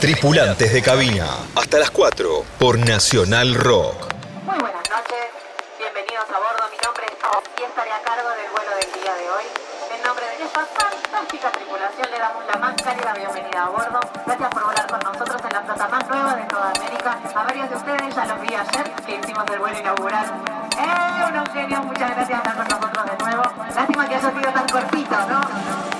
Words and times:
Tripulantes 0.00 0.72
de 0.72 0.80
cabina. 0.80 1.28
Hasta 1.54 1.78
las 1.78 1.90
4 1.90 2.42
por 2.58 2.78
Nacional 2.78 3.52
Rock. 3.52 4.08
Muy 4.48 4.56
buenas 4.56 4.88
noches, 4.88 5.28
bienvenidos 5.76 6.24
a 6.24 6.40
bordo. 6.40 6.64
Mi 6.72 6.80
nombre 6.80 7.04
es 7.04 7.20
Oz 7.20 7.44
y 7.60 7.62
estaré 7.68 7.92
a 7.92 8.00
cargo 8.00 8.30
del 8.32 8.48
vuelo 8.48 8.72
del 8.80 8.88
día 8.96 9.12
de 9.12 9.28
hoy. 9.28 9.44
En 9.92 10.00
nombre 10.00 10.24
de 10.24 10.40
esta 10.40 10.64
fantástica 10.64 11.52
tripulación 11.52 12.08
le 12.10 12.18
damos 12.18 12.46
la 12.48 12.56
más 12.56 12.80
cálida 12.80 13.12
bienvenida 13.12 13.60
a 13.60 13.68
bordo. 13.68 14.00
Gracias 14.24 14.48
por 14.48 14.64
volar 14.64 14.86
con 14.88 15.00
nosotros 15.04 15.36
en 15.44 15.52
la 15.52 15.62
flota 15.68 15.88
más 15.92 16.08
nueva 16.08 16.34
de 16.34 16.44
toda 16.48 16.70
América. 16.70 17.10
A 17.36 17.44
varios 17.44 17.68
de 17.68 17.76
ustedes 17.76 18.14
ya 18.16 18.24
los 18.24 18.40
vi 18.40 18.54
ayer 18.56 18.86
que 19.04 19.12
hicimos 19.20 19.44
el 19.52 19.58
vuelo 19.58 19.78
inaugural. 19.78 20.26
¡Eh, 20.80 21.28
unos 21.28 21.48
genios! 21.52 21.84
Muchas 21.84 22.08
gracias 22.16 22.40
por 22.40 22.52
estar 22.56 22.56
con 22.56 22.80
nosotros 22.80 23.04
de 23.04 23.16
nuevo. 23.20 23.44
Lástima 23.76 24.08
que 24.08 24.14
haya 24.14 24.30
sido 24.32 24.48
tan 24.48 24.66
cortito, 24.66 25.16
¿no? 25.28 25.99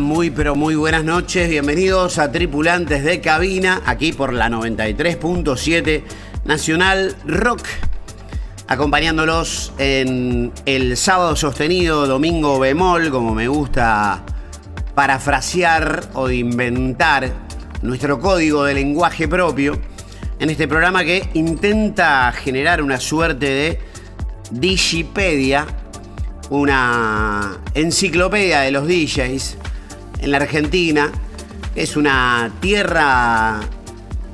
Muy 0.00 0.30
pero 0.30 0.54
muy 0.54 0.76
buenas 0.76 1.02
noches, 1.02 1.48
bienvenidos 1.48 2.18
a 2.18 2.30
Tripulantes 2.30 3.02
de 3.02 3.20
Cabina, 3.20 3.82
aquí 3.84 4.12
por 4.12 4.32
la 4.32 4.48
93.7 4.48 6.02
Nacional 6.44 7.16
Rock, 7.26 7.62
acompañándolos 8.68 9.72
en 9.78 10.52
el 10.66 10.96
sábado 10.96 11.34
sostenido, 11.34 12.06
domingo 12.06 12.60
bemol, 12.60 13.10
como 13.10 13.34
me 13.34 13.48
gusta 13.48 14.22
parafrasear 14.94 16.10
o 16.14 16.30
inventar 16.30 17.32
nuestro 17.82 18.20
código 18.20 18.64
de 18.64 18.74
lenguaje 18.74 19.26
propio, 19.26 19.80
en 20.38 20.50
este 20.50 20.68
programa 20.68 21.02
que 21.02 21.28
intenta 21.34 22.30
generar 22.32 22.82
una 22.82 23.00
suerte 23.00 23.46
de 23.46 23.80
Digipedia 24.50 25.66
una 26.50 27.58
enciclopedia 27.74 28.60
de 28.60 28.70
los 28.70 28.86
DJs 28.86 29.58
en 30.20 30.30
la 30.30 30.38
Argentina. 30.38 31.10
Es 31.74 31.96
una 31.96 32.50
tierra 32.60 33.60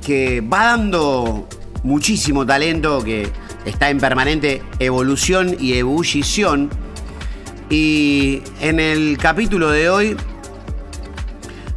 que 0.05 0.41
va 0.41 0.65
dando 0.65 1.49
muchísimo 1.83 2.45
talento, 2.47 3.03
que 3.03 3.31
está 3.65 3.91
en 3.91 3.99
permanente 3.99 4.63
evolución 4.79 5.57
y 5.59 5.75
ebullición. 5.75 6.71
Y 7.71 8.43
en 8.61 8.81
el 8.81 9.19
capítulo 9.19 9.71
de 9.71 9.89
hoy 9.89 10.17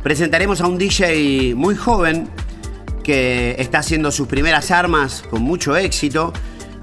presentaremos 0.03 0.61
a 0.61 0.67
un 0.67 0.77
DJ 0.77 1.55
muy 1.55 1.75
joven 1.75 2.29
que 3.03 3.55
está 3.57 3.79
haciendo 3.79 4.11
sus 4.11 4.27
primeras 4.27 4.69
armas 4.71 5.23
con 5.29 5.41
mucho 5.41 5.77
éxito 5.77 6.33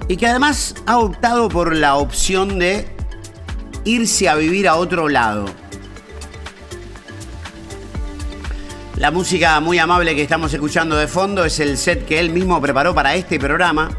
y 0.08 0.16
que 0.16 0.26
además 0.26 0.74
ha 0.86 0.98
optado 0.98 1.48
por 1.48 1.76
la 1.76 1.96
opción 1.96 2.58
de 2.58 2.86
irse 3.84 4.28
a 4.28 4.34
vivir 4.34 4.68
a 4.68 4.76
otro 4.76 5.08
lado. 5.08 5.46
La 8.96 9.10
música 9.10 9.58
muy 9.58 9.78
amable 9.78 10.14
que 10.14 10.22
estamos 10.22 10.54
escuchando 10.54 10.96
de 10.96 11.08
fondo 11.08 11.44
es 11.44 11.58
el 11.58 11.76
set 11.76 12.06
que 12.06 12.20
él 12.20 12.30
mismo 12.30 12.60
preparó 12.60 12.94
para 12.94 13.16
este 13.16 13.40
programa 13.40 13.90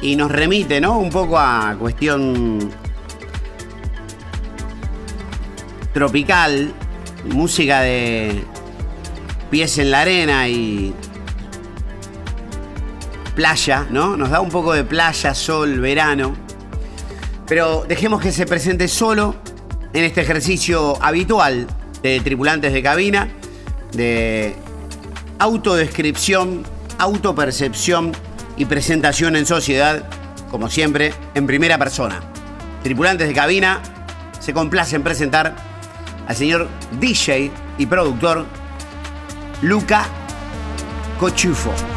y 0.00 0.16
nos 0.16 0.30
remite, 0.30 0.80
¿no? 0.80 0.98
Un 0.98 1.10
poco 1.10 1.38
a 1.38 1.76
cuestión 1.78 2.70
tropical, 5.92 6.72
música 7.26 7.82
de 7.82 8.42
pies 9.50 9.76
en 9.76 9.90
la 9.90 10.00
arena 10.00 10.48
y 10.48 10.94
playa, 13.34 13.86
¿no? 13.90 14.16
Nos 14.16 14.30
da 14.30 14.40
un 14.40 14.48
poco 14.48 14.72
de 14.72 14.84
playa, 14.84 15.34
sol, 15.34 15.80
verano. 15.80 16.34
Pero 17.46 17.84
dejemos 17.86 18.22
que 18.22 18.32
se 18.32 18.46
presente 18.46 18.88
solo 18.88 19.36
en 19.92 20.04
este 20.04 20.22
ejercicio 20.22 20.96
habitual 21.02 21.66
de 22.02 22.20
tripulantes 22.20 22.72
de 22.72 22.82
cabina, 22.82 23.28
de 23.92 24.56
autodescripción, 25.38 26.64
autopercepción 26.98 28.12
y 28.56 28.64
presentación 28.64 29.36
en 29.36 29.46
sociedad, 29.46 30.08
como 30.50 30.68
siempre, 30.68 31.14
en 31.34 31.46
primera 31.46 31.78
persona. 31.78 32.20
Tripulantes 32.82 33.28
de 33.28 33.34
cabina 33.34 33.80
se 34.40 34.52
complace 34.52 34.96
en 34.96 35.02
presentar 35.02 35.54
al 36.26 36.36
señor 36.36 36.68
DJ 37.00 37.50
y 37.78 37.86
productor 37.86 38.46
Luca 39.62 40.06
Cochufo. 41.18 41.91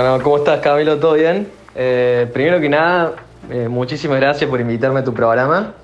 Bueno, 0.00 0.22
¿cómo 0.22 0.36
estás 0.36 0.60
Camilo? 0.60 0.96
¿Todo 1.00 1.14
bien? 1.14 1.48
Eh, 1.74 2.30
primero 2.32 2.60
que 2.60 2.68
nada, 2.68 3.14
eh, 3.50 3.66
muchísimas 3.66 4.20
gracias 4.20 4.48
por 4.48 4.60
invitarme 4.60 5.00
a 5.00 5.02
tu 5.02 5.12
programa. 5.12 5.74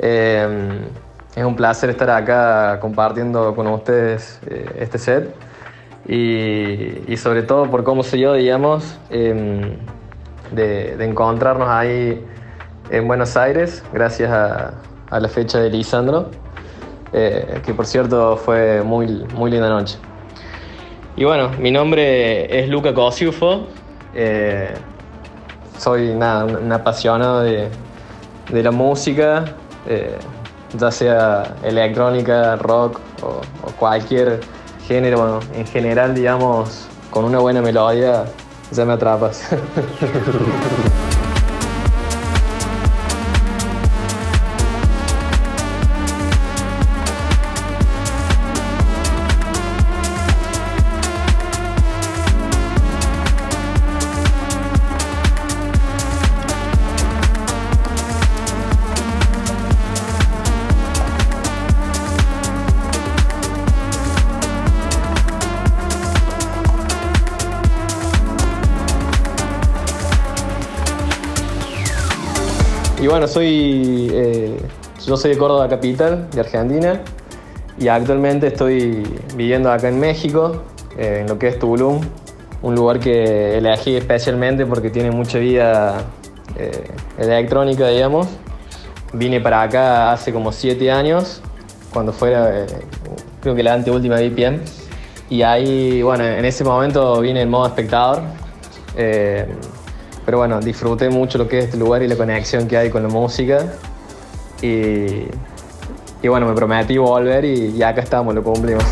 Eh, 0.00 0.80
es 1.36 1.44
un 1.44 1.54
placer 1.54 1.88
estar 1.88 2.10
acá 2.10 2.80
compartiendo 2.80 3.54
con 3.54 3.68
ustedes 3.68 4.40
este 4.76 4.98
set 4.98 5.32
y, 6.08 7.16
sobre 7.16 7.44
todo 7.44 7.70
por 7.70 7.84
cómo 7.84 8.02
soy 8.02 8.22
yo, 8.22 8.32
digamos, 8.32 8.98
em, 9.08 9.76
de, 10.50 10.96
encontrarnos 11.04 11.68
ahí 11.68 12.26
en 12.90 13.06
Buenos 13.06 13.36
Aires 13.36 13.84
gracias 13.92 14.32
a, 14.32 14.74
la 15.12 15.28
fecha 15.28 15.60
de 15.60 15.70
Lisandro, 15.70 16.28
que 17.12 17.72
por 17.72 17.86
cierto 17.86 18.36
fue 18.36 18.82
muy, 18.82 19.06
muy 19.32 19.52
linda 19.52 19.68
noche. 19.68 19.96
Y 21.16 21.24
bueno, 21.24 21.50
mi 21.58 21.70
nombre 21.70 22.60
es 22.60 22.68
Luca 22.68 22.92
Cosiufo. 22.92 23.66
Eh, 24.14 24.74
soy 25.78 26.14
nada, 26.14 26.44
un, 26.44 26.72
apasionado 26.72 27.42
de, 27.42 27.70
la 28.50 28.70
música, 28.70 29.44
eh, 29.86 30.16
ya 30.76 30.90
sea 30.90 31.54
electrónica, 31.62 32.56
rock 32.56 33.00
o, 33.22 33.40
o 33.62 33.72
cualquier 33.78 34.40
género. 34.86 35.40
en 35.54 35.66
general, 35.66 36.14
digamos, 36.14 36.88
con 37.10 37.24
una 37.24 37.38
buena 37.38 37.62
melodía 37.62 38.24
ya 38.70 38.84
me 38.84 38.94
atrapas. 38.94 39.48
soy, 73.34 74.10
eh, 74.12 74.56
yo 75.04 75.16
soy 75.16 75.32
de 75.32 75.38
Córdoba 75.38 75.68
Capital, 75.68 76.30
de 76.30 76.40
Argentina, 76.40 77.00
y 77.76 77.88
actualmente 77.88 78.46
estoy 78.46 79.02
viviendo 79.34 79.72
acá 79.72 79.88
en 79.88 79.98
México, 79.98 80.62
eh, 80.96 81.18
en 81.22 81.26
lo 81.26 81.36
que 81.36 81.48
es 81.48 81.58
Tulum, 81.58 82.00
un 82.62 82.74
lugar 82.76 83.00
que 83.00 83.58
elegí 83.58 83.96
especialmente 83.96 84.66
porque 84.66 84.88
tiene 84.88 85.10
mucha 85.10 85.38
vida 85.38 86.04
eh, 86.56 86.84
electrónica, 87.18 87.88
digamos. 87.88 88.28
Vine 89.12 89.40
para 89.40 89.62
acá 89.62 90.12
hace 90.12 90.32
como 90.32 90.52
siete 90.52 90.92
años, 90.92 91.42
cuando 91.92 92.12
fuera, 92.12 92.66
creo 93.40 93.56
que 93.56 93.64
la 93.64 93.74
anteúltima 93.74 94.14
VPN. 94.16 94.60
Y 95.28 95.42
ahí, 95.42 96.02
bueno, 96.02 96.22
en 96.24 96.44
ese 96.44 96.62
momento 96.62 97.20
vine 97.20 97.42
en 97.42 97.50
modo 97.50 97.66
espectador. 97.66 98.22
Pero 100.24 100.38
bueno, 100.38 100.60
disfruté 100.60 101.10
mucho 101.10 101.38
lo 101.38 101.48
que 101.48 101.58
es 101.58 101.64
este 101.66 101.76
lugar 101.76 102.02
y 102.02 102.08
la 102.08 102.16
conexión 102.16 102.66
que 102.66 102.76
hay 102.76 102.90
con 102.90 103.02
la 103.02 103.08
música. 103.08 103.66
Y, 104.62 105.26
y 106.22 106.28
bueno, 106.28 106.46
me 106.46 106.54
prometí 106.54 106.96
volver 106.96 107.44
y, 107.44 107.76
y 107.76 107.82
acá 107.82 108.00
estamos, 108.00 108.34
lo 108.34 108.42
cumplimos. 108.42 108.84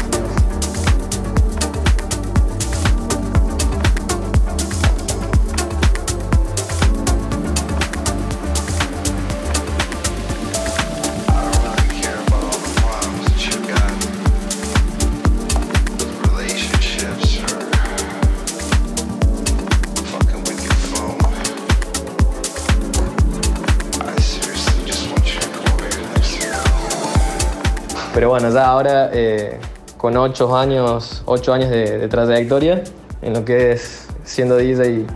Pero 28.23 28.31
bueno, 28.31 28.51
ya 28.51 28.69
ahora 28.69 29.11
eh, 29.13 29.59
con 29.97 30.17
ocho 30.17 30.57
años, 30.57 31.25
ocho 31.27 31.53
años 31.53 31.71
de, 31.71 32.07
trayectoria 32.07 32.85
en 33.21 33.33
lo 33.33 33.45
que 33.45 33.73
es 33.73 34.07
siendo 34.23 34.59
DJ 34.59 35.07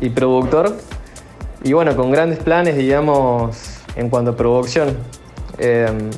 y, 0.00 0.08
productor. 0.08 0.74
Y 1.62 1.74
bueno, 1.74 1.94
con 1.94 2.10
grandes 2.10 2.38
planes, 2.38 2.78
digamos, 2.78 3.82
en 3.94 4.08
cuanto 4.08 4.30
a 4.30 4.36
producción. 4.36 4.96
Em, 5.58 6.08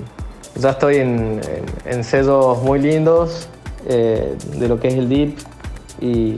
ya 0.55 0.71
estoy 0.71 0.99
en, 0.99 1.41
sellos 2.05 2.63
muy 2.63 2.79
lindos 2.79 3.49
eh, 3.89 4.37
de 4.59 4.69
lo 4.69 4.79
que 4.79 4.87
es 4.87 4.95
el 4.95 5.09
Deep 5.09 5.35
y, 6.01 6.37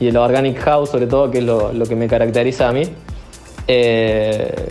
el 0.00 0.16
Organic 0.16 0.58
House, 0.60 0.88
sobre 0.88 1.06
todo, 1.08 1.30
que 1.30 1.40
es 1.40 1.44
lo, 1.44 1.84
que 1.86 1.94
me 1.94 2.08
caracteriza 2.08 2.70
a 2.70 2.72
mí. 2.72 2.84
Eh, 3.68 4.70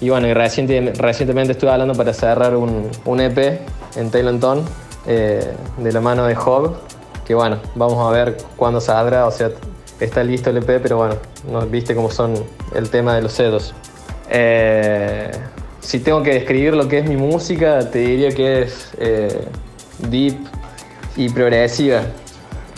y 0.00 0.08
bueno, 0.08 0.26
recientemente 0.32 1.52
estuve 1.52 1.70
hablando 1.70 1.92
para 1.92 2.14
cerrar 2.14 2.56
un, 2.56 2.88
un 3.04 3.20
EP 3.20 3.60
en 3.96 4.10
Taylor 4.10 4.38
eh, 5.06 5.54
de 5.78 5.92
la 5.92 6.00
mano 6.00 6.26
de 6.26 6.36
Hog, 6.36 6.76
que 7.26 7.34
bueno, 7.34 7.58
vamos 7.74 7.98
a 7.98 8.10
ver 8.10 8.36
cuándo 8.56 8.80
saldrá, 8.80 9.26
o 9.26 9.30
sea, 9.30 9.50
está 9.98 10.22
listo 10.22 10.50
el 10.50 10.58
EP, 10.58 10.80
pero 10.82 10.98
bueno, 10.98 11.16
no 11.50 11.66
viste 11.66 11.94
cómo 11.94 12.10
son 12.10 12.34
el 12.74 12.90
tema 12.90 13.14
de 13.14 13.22
los 13.22 13.32
sedos. 13.32 13.74
Eh, 14.28 15.30
si 15.80 16.00
tengo 16.00 16.22
que 16.22 16.34
describir 16.34 16.74
lo 16.74 16.86
que 16.88 16.98
es 16.98 17.08
mi 17.08 17.16
música, 17.16 17.90
te 17.90 18.00
diría 18.00 18.30
que 18.30 18.62
es 18.62 18.90
eh, 18.98 19.48
deep 20.08 20.36
y 21.16 21.28
progresiva. 21.30 22.02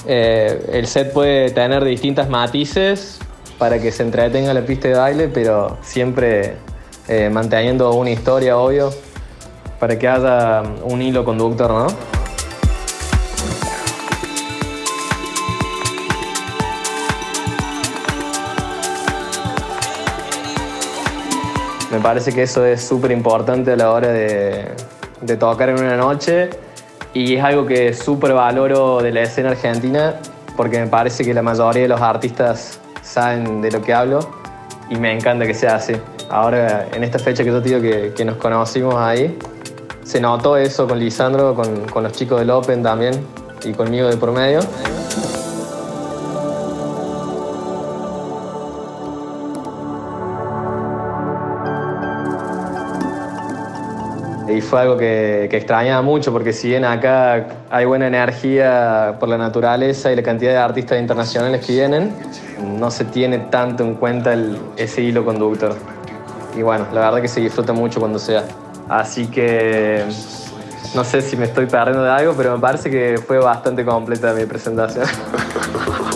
el 0.06 0.86
set 0.86 1.12
puede 1.12 1.50
tener 1.50 1.84
distintas 1.84 2.28
matices 2.28 3.18
para 3.58 3.80
que 3.80 3.92
se 3.92 4.02
entretenga 4.02 4.54
la 4.54 4.62
pista 4.62 4.88
de 4.88 4.94
baile, 4.94 5.28
pero 5.28 5.76
siempre 5.82 6.56
manteniendo 7.30 7.92
una 7.92 8.10
historia, 8.10 8.56
obvio, 8.56 8.90
para 9.82 9.98
que 9.98 10.06
haya 10.06 10.62
un 10.84 11.02
hilo 11.02 11.24
conductor, 11.24 11.68
¿no? 11.68 11.88
Me 21.90 21.98
parece 21.98 22.32
que 22.32 22.44
eso 22.44 22.64
es 22.64 22.80
súper 22.80 23.10
importante 23.10 23.72
a 23.72 23.76
la 23.76 23.90
hora 23.90 24.06
de, 24.06 24.70
tocar 25.36 25.70
en 25.70 25.80
una 25.80 25.96
noche 25.96 26.50
y 27.12 27.34
es 27.34 27.42
algo 27.42 27.66
que 27.66 27.92
súper 27.92 28.34
valoro 28.34 29.02
de 29.02 29.10
la 29.10 29.22
escena 29.22 29.50
argentina 29.50 30.14
porque 30.56 30.78
me 30.78 30.86
parece 30.86 31.24
que 31.24 31.34
la 31.34 31.42
mayoría 31.42 31.82
de 31.82 31.88
los 31.88 32.00
artistas 32.00 32.78
saben 33.02 33.60
de 33.60 33.72
lo 33.72 33.82
que 33.82 33.92
hablo 33.92 34.20
y 34.88 34.94
me 34.94 35.12
encanta 35.12 35.44
que 35.44 35.54
sea 35.54 35.74
así. 35.74 35.94
Ahora, 36.30 36.86
en 36.94 37.02
esta 37.02 37.18
fecha 37.18 37.42
que 37.42 37.50
yo 37.50 37.60
que, 37.60 38.12
que 38.16 38.24
nos 38.24 38.36
conocimos 38.36 38.94
ahí, 38.94 39.36
se 40.04 40.20
notó 40.20 40.56
eso 40.56 40.86
con 40.86 40.98
Lisandro, 40.98 41.54
con, 41.54 42.02
los 42.02 42.12
chicos 42.12 42.40
del 42.40 42.50
Open 42.50 42.82
también 42.82 43.24
y 43.64 43.72
conmigo 43.72 44.08
de 44.08 44.16
por 44.16 44.32
medio. 44.32 44.60
Y 54.48 54.60
fue 54.60 54.80
algo 54.82 54.98
que, 54.98 55.46
que, 55.50 55.56
extrañaba 55.56 56.02
mucho 56.02 56.30
porque 56.30 56.52
si 56.52 56.68
bien 56.68 56.84
acá 56.84 57.46
hay 57.70 57.86
buena 57.86 58.06
energía 58.06 59.16
por 59.18 59.30
la 59.30 59.38
naturaleza 59.38 60.12
y 60.12 60.16
la 60.16 60.22
cantidad 60.22 60.50
de 60.50 60.58
artistas 60.58 61.00
internacionales 61.00 61.64
que 61.64 61.72
vienen, 61.72 62.14
no 62.60 62.90
se 62.90 63.06
tiene 63.06 63.38
tanto 63.38 63.82
en 63.82 63.94
cuenta 63.94 64.36
ese 64.76 65.00
hilo 65.02 65.24
conductor. 65.24 65.74
Y 66.54 66.60
bueno, 66.60 66.86
la 66.92 67.00
verdad 67.00 67.22
que 67.22 67.28
se 67.28 67.40
disfruta 67.40 67.72
mucho 67.72 67.98
cuando 67.98 68.18
sea. 68.18 68.44
Así 68.92 69.28
que 69.28 70.04
no 70.94 71.02
sé 71.02 71.22
si 71.22 71.34
me 71.38 71.46
estoy 71.46 71.64
perdiendo 71.64 72.04
de 72.04 72.10
algo, 72.10 72.34
pero 72.36 72.54
me 72.54 72.60
parece 72.60 72.90
que 72.90 73.18
fue 73.26 73.38
bastante 73.38 73.86
completa 73.86 74.34
mi 74.34 74.44
presentación. 74.44 75.06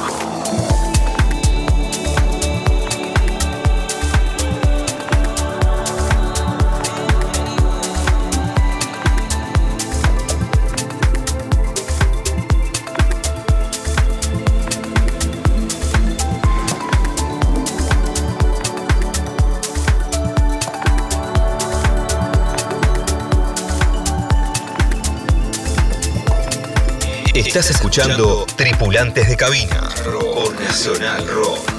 Estás 27.56 27.70
escuchando 27.70 28.44
Tripulantes 28.54 29.30
de 29.30 29.34
Cabina 29.34 29.88
por 30.04 30.60
Nacional 30.60 31.26
Rock. 31.26 31.75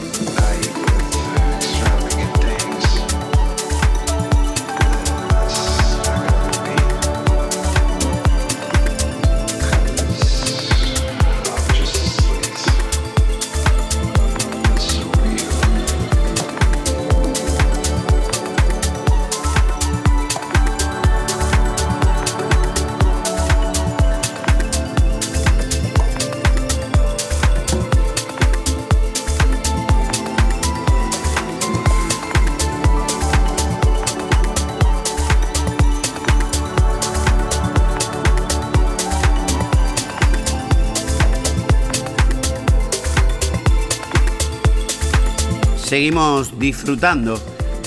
Seguimos 45.98 46.60
disfrutando 46.60 47.42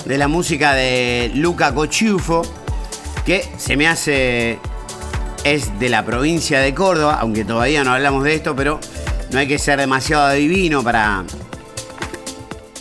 de 0.05 0.19
la 0.19 0.27
música 0.27 0.75
de 0.75 1.31
Luca 1.37 1.73
Cochufo, 1.73 2.43
que 3.25 3.49
se 3.57 3.77
me 3.77 3.87
hace 3.87 4.59
es 5.45 5.79
de 5.79 5.89
la 5.89 6.05
provincia 6.05 6.59
de 6.59 6.75
Córdoba, 6.75 7.19
aunque 7.21 7.45
todavía 7.45 7.85
no 7.85 7.93
hablamos 7.93 8.25
de 8.25 8.35
esto, 8.35 8.57
pero 8.57 8.81
no 9.31 9.39
hay 9.39 9.47
que 9.47 9.61
ser 9.61 9.79
demasiado 9.79 10.25
adivino 10.25 10.83
para 10.83 11.23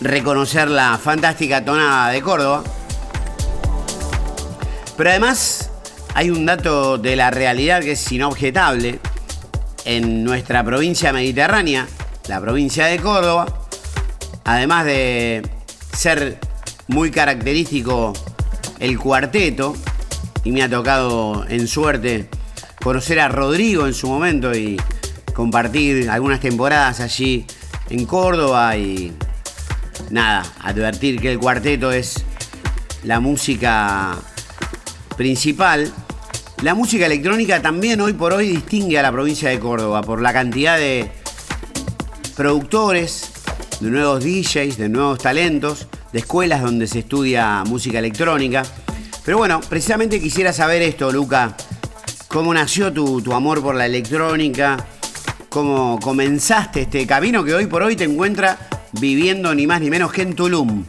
reconocer 0.01 0.67
la 0.67 0.97
fantástica 0.97 1.63
tonada 1.63 2.09
de 2.09 2.21
Córdoba. 2.23 2.63
Pero 4.97 5.11
además 5.11 5.69
hay 6.15 6.31
un 6.31 6.43
dato 6.47 6.97
de 6.97 7.15
la 7.15 7.29
realidad 7.29 7.81
que 7.81 7.91
es 7.91 8.11
inobjetable 8.11 8.99
en 9.85 10.23
nuestra 10.23 10.63
provincia 10.63 11.13
mediterránea, 11.13 11.85
la 12.27 12.41
provincia 12.41 12.87
de 12.87 12.97
Córdoba, 12.97 13.58
además 14.49 14.83
de 14.85 15.47
ser 15.95 16.39
muy 16.87 17.11
característico 17.11 18.13
el 18.79 18.97
cuarteto, 18.97 19.75
y 20.43 20.51
me 20.51 20.63
ha 20.63 20.69
tocado 20.69 21.45
en 21.47 21.67
suerte 21.67 22.29
conocer 22.81 23.19
a 23.19 23.27
Rodrigo 23.27 23.85
en 23.85 23.93
su 23.93 24.07
momento 24.07 24.55
y 24.55 24.81
compartir 25.35 26.09
algunas 26.09 26.39
temporadas 26.39 26.99
allí 26.99 27.45
en 27.91 28.05
Córdoba 28.05 28.75
y 28.75 29.13
nada, 30.09 30.43
advertir 30.61 31.21
que 31.21 31.31
el 31.31 31.37
cuarteto 31.37 31.91
es 31.91 32.23
la 33.03 33.19
música 33.19 34.17
principal. 35.15 35.91
La 36.63 36.73
música 36.73 37.05
electrónica 37.05 37.61
también 37.61 38.01
hoy 38.01 38.13
por 38.13 38.33
hoy 38.33 38.47
distingue 38.47 38.97
a 38.97 39.03
la 39.03 39.11
provincia 39.11 39.49
de 39.49 39.59
Córdoba 39.59 40.01
por 40.01 40.21
la 40.21 40.33
cantidad 40.33 40.77
de 40.77 41.11
productores, 42.35 43.31
de 43.79 43.89
nuevos 43.89 44.23
DJs, 44.23 44.77
de 44.77 44.89
nuevos 44.89 45.19
talentos, 45.19 45.87
de 46.11 46.19
escuelas 46.19 46.61
donde 46.61 46.87
se 46.87 46.99
estudia 46.99 47.63
música 47.65 47.99
electrónica. 47.99 48.63
Pero 49.23 49.37
bueno, 49.37 49.61
precisamente 49.67 50.19
quisiera 50.19 50.53
saber 50.53 50.81
esto, 50.81 51.11
Luca. 51.11 51.55
¿Cómo 52.27 52.53
nació 52.53 52.91
tu, 52.91 53.21
tu 53.21 53.33
amor 53.33 53.61
por 53.61 53.75
la 53.75 53.85
electrónica? 53.85 54.77
¿Cómo 55.49 55.99
comenzaste 55.99 56.81
este 56.81 57.07
camino 57.07 57.43
que 57.43 57.53
hoy 57.53 57.65
por 57.65 57.81
hoy 57.81 57.95
te 57.95 58.03
encuentra 58.03 58.57
viviendo 58.99 59.53
ni 59.55 59.65
más 59.65 59.81
ni 59.81 59.89
menos 59.89 60.11
que 60.11 60.21
en 60.21 60.35
Tulum? 60.35 60.85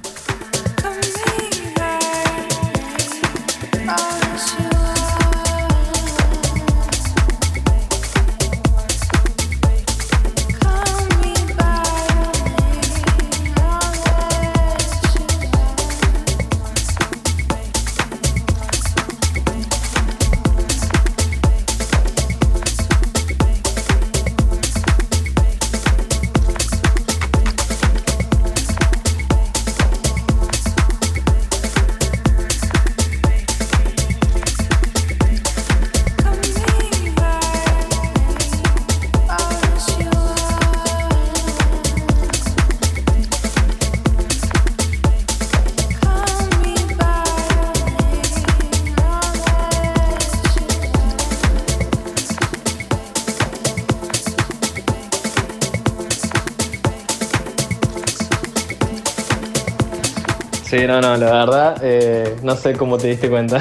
Sí, 60.70 60.86
no, 60.86 61.00
no, 61.00 61.16
la 61.16 61.32
verdad, 61.32 61.78
eh, 61.82 62.36
no 62.44 62.54
sé 62.54 62.74
cómo 62.74 62.96
te 62.96 63.08
diste 63.08 63.28
cuenta, 63.28 63.58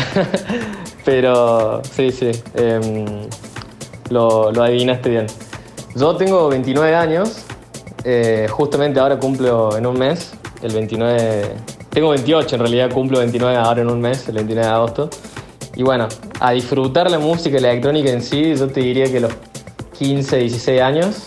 pero 1.05 1.81
sí, 1.81 2.11
sí, 2.11 2.29
em, 2.53 3.27
lo, 4.11 4.49
adivinaste 4.49 5.09
bien. 5.09 5.25
Yo 5.95 6.15
tengo 6.17 6.49
29 6.49 6.95
años, 6.95 7.45
eh, 8.03 8.45
justamente 8.51 8.99
ahora 8.99 9.17
cumplo 9.17 9.75
en 9.75 9.87
un 9.87 9.97
mes, 9.97 10.33
el 10.61 10.71
29, 10.71 11.55
tengo 11.89 12.09
28 12.09 12.55
en 12.57 12.61
realidad, 12.61 12.91
cumplo 12.91 13.17
29 13.17 13.57
ahora 13.57 13.81
en 13.81 13.89
un 13.89 13.99
mes, 13.99 14.27
el 14.29 14.35
29 14.35 14.67
de 14.67 14.71
agosto. 14.71 15.09
Y 15.75 15.81
bueno, 15.81 16.07
a 16.39 16.51
disfrutar 16.51 17.09
la 17.09 17.17
música 17.17 17.57
electrónica 17.57 18.11
en 18.11 18.21
sí, 18.21 18.53
yo 18.55 18.67
te 18.67 18.81
diría 18.81 19.11
que 19.11 19.19
los 19.19 19.33
15, 19.97 20.37
16 20.37 20.79
años, 20.79 21.23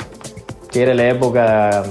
que 0.70 0.82
era 0.82 0.94
la 0.94 1.08
época 1.08 1.82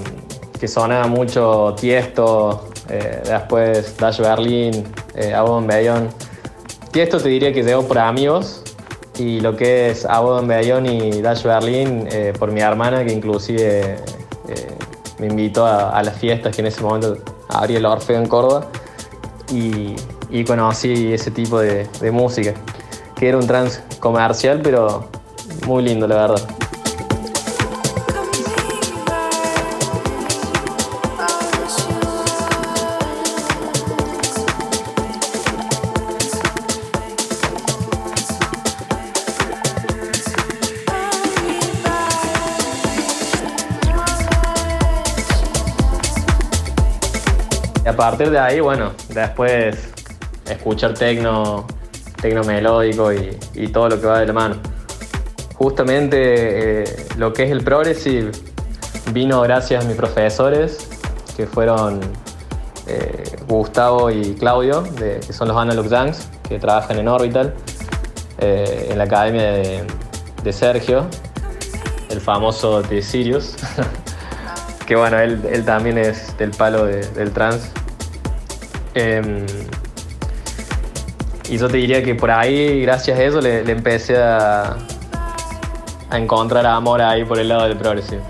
que 0.58 0.70
sonaba 0.70 1.08
mucho 1.08 1.76
Tiesto, 1.78 2.71
eh, 2.92 3.22
después 3.26 3.96
Dash 3.98 4.20
Berlin, 4.20 4.84
eh, 5.16 5.34
Abodon 5.34 5.66
Bellón. 5.66 6.10
Y 6.94 7.00
esto 7.00 7.20
te 7.20 7.30
diría 7.30 7.54
que 7.54 7.64
llegó 7.64 7.88
por 7.88 7.98
amigos 7.98 8.64
y 9.18 9.40
lo 9.40 9.56
que 9.56 9.92
es 9.92 10.06
Abodon 10.06 10.48
Bellón 10.48 10.86
y 10.86 11.22
Dash 11.22 11.44
Berlin 11.44 12.08
eh, 12.12 12.34
por 12.38 12.52
mi 12.52 12.60
hermana 12.60 13.06
que 13.06 13.14
inclusive 13.14 13.98
me 15.20 15.28
invitó 15.28 15.66
a, 15.66 16.02
las 16.04 16.18
fiestas 16.18 16.54
que 16.54 16.62
en 16.62 16.68
ese 16.68 16.82
momento 16.82 17.18
abría 17.48 17.78
el 17.78 17.86
Orfeo 17.86 18.18
en 18.18 18.28
Córdoba 18.28 18.68
y, 19.52 19.96
conocí 20.46 21.14
ese 21.14 21.30
tipo 21.30 21.60
de, 21.60 21.88
de 22.00 22.12
música 22.12 22.54
que 23.16 23.30
era 23.30 23.38
un 23.38 23.46
trance 23.46 23.82
comercial 24.00 24.60
pero 24.64 25.08
muy 25.68 25.84
lindo 25.84 26.08
la 26.08 26.16
verdad. 26.16 26.61
Partir 48.02 48.32
de 48.32 48.40
ahí, 48.40 48.60
bueno, 48.60 48.94
después 49.10 49.78
escuchar 50.50 50.96
tecno, 50.96 51.68
tecno 52.20 52.44
melódico 52.44 53.14
y, 53.14 53.68
todo 53.68 53.90
lo 53.90 54.02
que 54.02 54.08
va 54.08 54.20
de 54.22 54.26
la 54.26 54.34
mano. 54.34 54.56
Justamente 55.54 56.82
eh, 56.82 57.06
lo 57.18 57.32
que 57.32 57.44
es 57.44 57.52
el 57.52 57.64
progressive 57.64 58.32
vino 59.14 59.42
gracias 59.42 59.86
a 59.86 59.88
mis 59.88 59.96
profesores, 59.96 60.90
que 61.38 61.46
fueron 61.46 62.00
eh, 62.88 63.38
Gustavo 63.48 64.10
y 64.10 64.34
Claudio, 64.34 64.84
que 64.96 65.22
son 65.32 65.50
los 65.50 65.58
Analog 65.58 65.88
Junks, 65.88 66.28
que 66.50 66.58
trabajan 66.58 66.98
en 66.98 67.08
Orbital, 67.08 67.54
eh, 68.40 68.88
en 68.90 68.98
la 68.98 69.04
academia 69.04 69.44
de, 69.44 70.52
Sergio, 70.52 71.06
el 72.10 72.20
famoso 72.20 72.82
de 72.82 73.04
Sirius. 73.04 73.58
que 74.88 74.96
bueno, 74.96 75.20
él, 75.20 75.64
también 75.66 76.00
es 76.00 76.36
del 76.40 76.50
palo 76.50 76.86
del 76.88 77.32
trance 77.32 77.70
Em, 78.94 79.46
y 81.50 81.58
yo 81.58 81.68
te 81.68 81.78
diría 81.78 82.04
que 82.04 82.16
por 82.16 82.32
ahí, 82.32 82.82
gracias 82.82 83.20
a 83.20 83.24
eso, 83.24 83.42
le, 83.42 83.60
empecé 83.70 84.18
a, 84.18 84.78
encontrar 86.12 86.66
amor 86.66 87.02
ahí 87.02 87.24
por 87.24 87.40
el 87.40 87.50
lado 87.50 87.68
del 87.68 87.78
progresivo. 87.78 88.22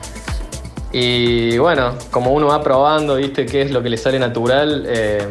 Y 0.91 1.57
bueno, 1.57 1.95
como 2.11 2.31
uno 2.31 2.47
va 2.47 2.61
probando, 2.61 3.15
viste, 3.15 3.45
qué 3.45 3.61
es 3.61 3.71
lo 3.71 3.81
que 3.81 3.89
le 3.89 3.97
sale 3.97 4.19
natural, 4.19 4.85
eh, 4.87 5.27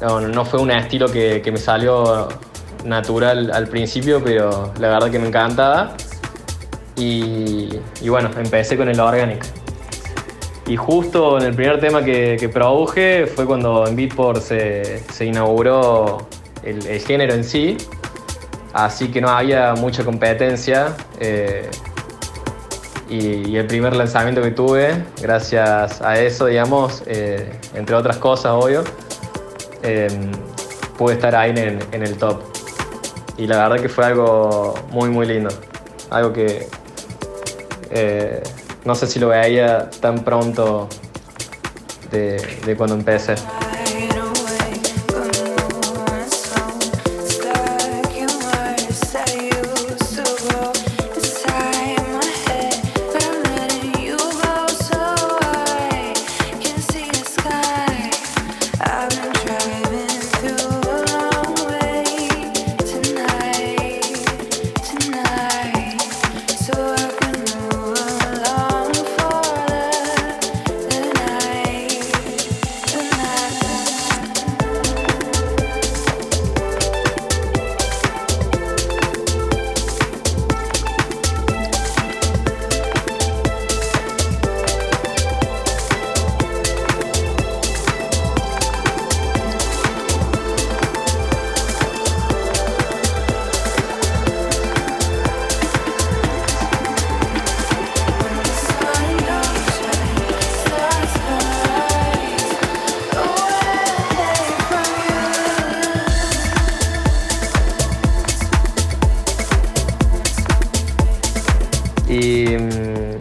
no, 0.00 0.44
fue 0.44 0.60
un 0.60 0.70
estilo 0.70 1.10
que, 1.10 1.42
me 1.50 1.58
salió 1.58 2.28
natural 2.84 3.50
al 3.52 3.66
principio, 3.66 4.22
pero 4.22 4.72
la 4.78 4.88
verdad 4.88 5.10
que 5.10 5.18
me 5.18 5.28
encantaba. 5.28 5.94
Y, 6.96 7.78
bueno, 8.08 8.30
empecé 8.36 8.76
con 8.76 8.88
el 8.88 8.98
Organic. 8.98 9.44
Y 10.68 10.76
justo 10.76 11.38
en 11.38 11.46
el 11.46 11.54
primer 11.54 11.80
tema 11.80 12.04
que, 12.04 12.50
produje 12.52 13.26
fue 13.26 13.46
cuando 13.46 13.86
en 13.86 13.96
Beatport 13.96 14.42
se, 14.42 14.98
se 15.10 15.24
inauguró 15.24 16.28
el, 16.62 17.00
género 17.00 17.32
en 17.32 17.42
sí, 17.42 17.78
así 18.74 19.10
que 19.10 19.22
no 19.22 19.30
había 19.30 19.72
mucha 19.74 20.04
competencia. 20.04 20.94
Eh, 21.20 21.70
y, 23.08 23.56
el 23.56 23.66
primer 23.66 23.96
lanzamiento 23.96 24.42
que 24.42 24.50
tuve, 24.50 25.02
gracias 25.22 26.02
a 26.02 26.20
eso, 26.20 26.44
digamos, 26.44 27.02
eh, 27.06 27.50
entre 27.74 27.96
otras 27.96 28.18
cosas, 28.18 28.52
obvio, 28.52 28.84
eh, 29.82 30.08
pude 30.98 31.14
estar 31.14 31.34
ahí 31.34 31.52
en, 31.52 31.78
en, 31.92 32.02
el 32.02 32.18
top. 32.18 32.42
Y 33.38 33.46
la 33.46 33.56
verdad 33.56 33.80
que 33.80 33.88
fue 33.88 34.04
algo 34.04 34.74
muy, 34.90 35.08
muy 35.08 35.26
lindo. 35.26 35.48
Algo 36.10 36.34
que 36.34 36.66
no 38.84 38.94
sé 38.94 39.06
si 39.06 39.18
lo 39.18 39.28
veía 39.28 39.90
tan 40.00 40.24
pronto 40.24 40.88
de, 42.10 42.36
de 42.64 42.76
cuando 42.76 42.94
empecé. 42.94 43.34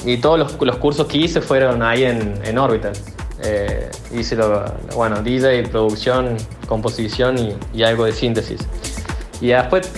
Y 0.08 0.16
todos 0.18 0.40
los, 0.40 0.78
cursos 0.78 1.06
que 1.06 1.18
hice 1.18 1.42
fueron 1.42 1.84
ahí 1.84 2.06
en, 2.06 2.34
en 2.46 2.58
Orbital. 2.58 2.94
Eh, 3.44 3.92
hice 4.16 4.38
lo, 4.38 4.64
bueno, 4.96 5.22
DJ, 5.22 5.64
producción, 5.64 6.38
composición 6.66 7.36
y, 7.74 7.84
algo 7.84 8.06
de 8.06 8.14
síntesis. 8.14 8.62
Y 9.42 9.48
después, 9.48 9.92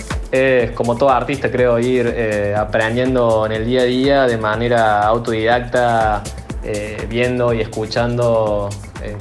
como 0.74 0.96
todo 0.96 1.10
artista, 1.10 1.48
creo, 1.48 1.78
ir 1.78 2.12
eh, 2.12 2.56
aprendiendo 2.58 3.46
en 3.46 3.52
el 3.52 3.64
día 3.64 3.82
a 3.82 3.84
día 3.84 4.26
de 4.26 4.36
manera 4.36 5.02
autodidacta, 5.06 6.24
eh, 6.64 7.06
viendo 7.08 7.54
y 7.54 7.60
escuchando 7.60 8.68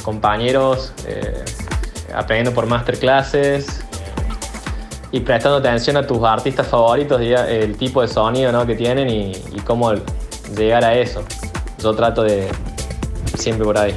compañeros, 0.03 0.91
aprendiendo 2.13 2.51
por 2.51 2.65
masterclasses 2.65 3.81
y 5.11 5.19
prestando 5.19 5.59
atención 5.59 5.97
a 5.97 6.05
tus 6.05 6.21
artistas 6.23 6.67
favoritos, 6.67 7.21
el 7.21 7.77
tipo 7.77 8.01
de 8.01 8.07
sonido 8.07 8.65
que 8.65 8.75
tienen 8.75 9.07
y, 9.07 9.31
y 9.53 9.59
cómo 9.63 9.93
llegar 10.55 10.83
a 10.83 10.95
eso. 10.95 11.23
Yo 11.81 11.93
trato 11.95 12.23
de 12.23 12.47
siempre 13.35 13.65
por 13.65 13.77
ahí. 13.77 13.95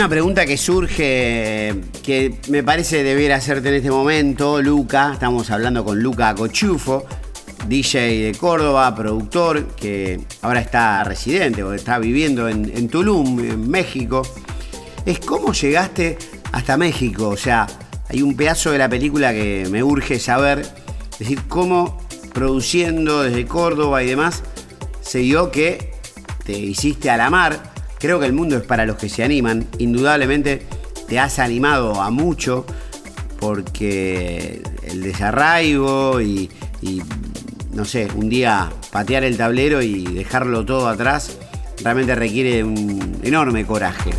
Una 0.00 0.08
pregunta 0.08 0.46
que 0.46 0.56
surge, 0.56 1.74
que 2.02 2.34
me 2.48 2.62
parece 2.62 3.02
debiera 3.02 3.36
hacerte 3.36 3.68
en 3.68 3.74
este 3.74 3.90
momento, 3.90 4.62
Luca, 4.62 5.10
estamos 5.12 5.50
hablando 5.50 5.84
con 5.84 6.02
Luca 6.02 6.34
Cochufo, 6.34 7.04
DJ 7.68 8.24
de 8.24 8.32
Córdoba, 8.32 8.94
productor, 8.94 9.76
que 9.76 10.18
ahora 10.40 10.60
está 10.60 11.04
residente 11.04 11.62
o 11.62 11.74
está 11.74 11.98
viviendo 11.98 12.48
en, 12.48 12.88
Tulum, 12.88 13.40
en 13.40 13.68
México, 13.68 14.22
es 15.04 15.18
cómo 15.18 15.52
llegaste 15.52 16.16
hasta 16.50 16.78
México. 16.78 17.28
O 17.28 17.36
sea, 17.36 17.66
hay 18.08 18.22
un 18.22 18.34
pedazo 18.34 18.70
de 18.70 18.78
la 18.78 18.88
película 18.88 19.34
que 19.34 19.68
me 19.70 19.82
urge 19.82 20.18
saber, 20.18 20.60
es 20.60 21.18
decir, 21.18 21.42
cómo 21.46 21.98
produciendo 22.32 23.22
desde 23.22 23.44
Córdoba 23.44 24.02
y 24.02 24.06
demás, 24.06 24.44
se 25.02 25.18
dio 25.18 25.50
que 25.50 25.92
te 26.46 26.52
hiciste 26.58 27.10
a 27.10 27.18
la 27.18 27.28
mar 27.28 27.69
Creo 28.00 28.18
que 28.18 28.24
el 28.24 28.32
mundo 28.32 28.56
es 28.56 28.62
para 28.62 28.86
los 28.86 28.96
que 28.96 29.10
se 29.10 29.22
animan. 29.22 29.66
Indudablemente 29.78 30.66
te 31.06 31.18
has 31.18 31.38
animado 31.38 32.00
a 32.00 32.10
mucho 32.10 32.64
porque 33.38 34.62
el 34.82 35.02
desarraigo 35.02 36.20
y, 36.20 36.50
no 37.72 37.84
sé, 37.84 38.08
un 38.16 38.30
día 38.30 38.70
patear 38.90 39.22
el 39.24 39.36
tablero 39.36 39.82
y 39.82 40.04
dejarlo 40.04 40.64
todo 40.64 40.88
atrás 40.88 41.36
realmente 41.82 42.14
requiere 42.14 42.64
un 42.64 43.18
enorme 43.22 43.66
coraje. 43.66 44.10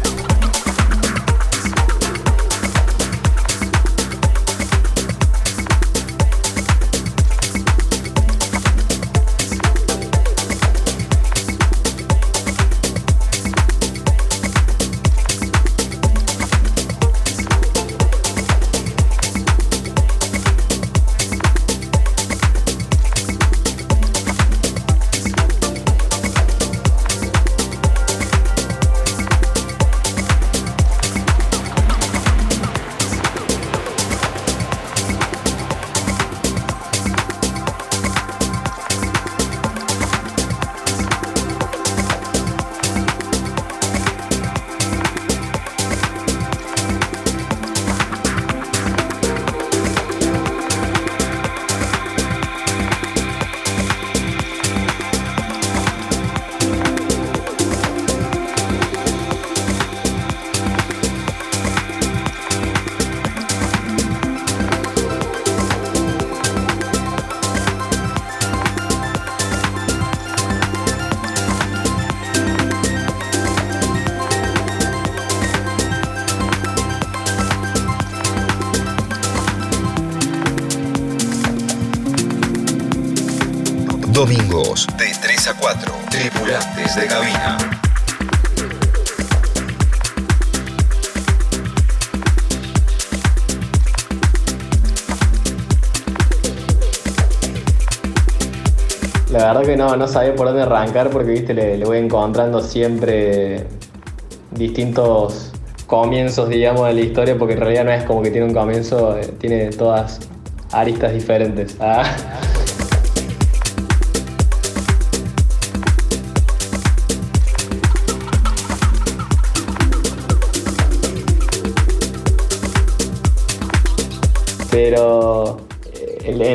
6 85.41 85.47
a 85.47 85.59
4, 85.59 85.93
tripulantes 86.11 86.95
de 86.95 87.07
cabina. 87.07 87.57
La 99.31 99.45
verdad 99.45 99.61
que 99.63 99.75
no, 99.75 99.95
no 99.95 100.07
sabía 100.07 100.35
por 100.35 100.45
dónde 100.45 100.61
arrancar 100.61 101.09
porque 101.09 101.31
viste, 101.31 101.55
le, 101.55 101.83
voy 101.85 101.97
encontrando 101.97 102.61
siempre 102.61 103.65
distintos 104.51 105.53
comienzos, 105.87 106.49
digamos, 106.49 106.85
de 106.85 106.93
la 106.93 107.01
historia, 107.01 107.35
porque 107.39 107.55
en 107.55 107.61
realidad 107.61 107.85
no 107.85 107.91
es 107.91 108.03
como 108.03 108.21
que 108.21 108.29
tiene 108.29 108.45
un 108.45 108.53
comienzo, 108.53 109.17
eh, 109.17 109.25
tiene 109.39 109.71
todas 109.71 110.19
aristas 110.71 111.13
diferentes. 111.13 111.77
Ah. 111.79 112.03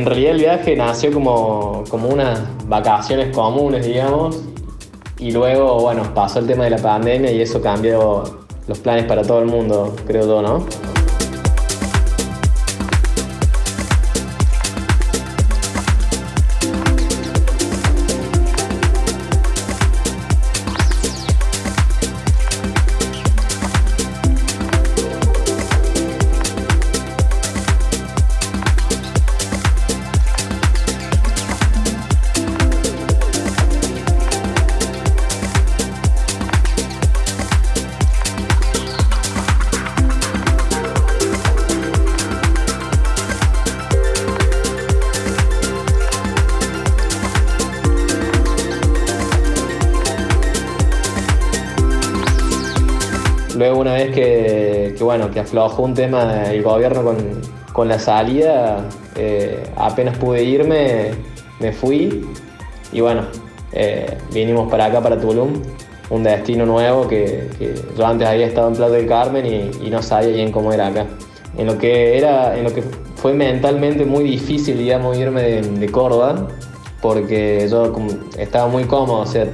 Realidad 0.07 0.33
el 0.33 0.38
viaje 0.38 0.77
nació 0.77 1.12
como, 1.12 1.85
como 1.88 2.09
unas 2.09 2.40
vacaciones 2.69 3.35
comunes, 3.35 3.85
digamos, 3.85 4.42
y 5.19 5.31
luego, 5.33 5.81
bueno, 5.81 6.03
pasó 6.14 6.38
el 6.38 6.47
tema 6.47 6.64
de 6.64 6.71
la 6.71 6.79
pandemia 6.79 7.31
y 7.33 7.40
eso 7.40 7.61
cambió 7.61 8.23
los 8.66 8.79
planes 8.79 9.05
para 9.05 9.23
todo 9.23 9.40
el 9.40 9.47
mundo, 9.47 9.95
creo 10.07 10.27
yo, 10.27 10.42
¿no? 10.42 10.66
Una 53.74 53.94
vez 53.94 54.14
que, 54.14 54.94
bueno, 55.00 55.31
que 55.31 55.40
aflojó 55.40 55.83
un 55.83 55.94
tema 55.94 56.24
del 56.24 56.62
gobierno 56.62 57.14
con, 57.72 57.88
la 57.88 57.98
salida, 57.98 58.88
eh, 59.16 59.62
apenas 59.76 60.16
pude 60.18 60.42
irme, 60.42 61.11
me 61.61 61.72
fui 61.72 62.26
y 62.92 63.00
bueno, 63.00 63.22
eh, 63.72 64.16
vinimos 64.33 64.70
para 64.70 64.87
acá, 64.87 65.02
para 65.02 65.20
Tulum, 65.20 65.62
un 66.11 66.22
destino 66.22 66.64
nuevo 66.64 67.07
que, 67.09 67.48
yo 67.96 68.07
antes 68.07 68.26
había 68.26 68.46
estado 68.46 68.68
en 68.68 68.74
Plata 68.74 68.92
del 68.92 69.07
Carmen 69.07 69.46
y, 69.46 69.87
y, 69.87 69.90
no 69.90 70.02
sabía 70.02 70.31
bien 70.31 70.52
cómo 70.52 70.72
era 70.72 70.87
acá. 70.87 71.07
En 71.59 71.66
lo 71.66 71.76
que, 71.76 72.16
era, 72.16 72.57
en 72.57 72.64
lo 72.64 72.72
que 72.72 72.83
fue 73.16 73.35
mentalmente 73.35 74.05
muy 74.05 74.24
difícil, 74.24 74.79
digamos, 74.79 75.16
irme 75.16 75.42
de, 75.42 75.62
de 75.62 75.88
Córdoba, 75.90 76.48
porque 77.02 77.66
yo 77.70 77.92
estaba 78.38 78.68
muy 78.68 78.85
cómodo, 78.85 79.20
o 79.20 79.26
sea, 79.26 79.46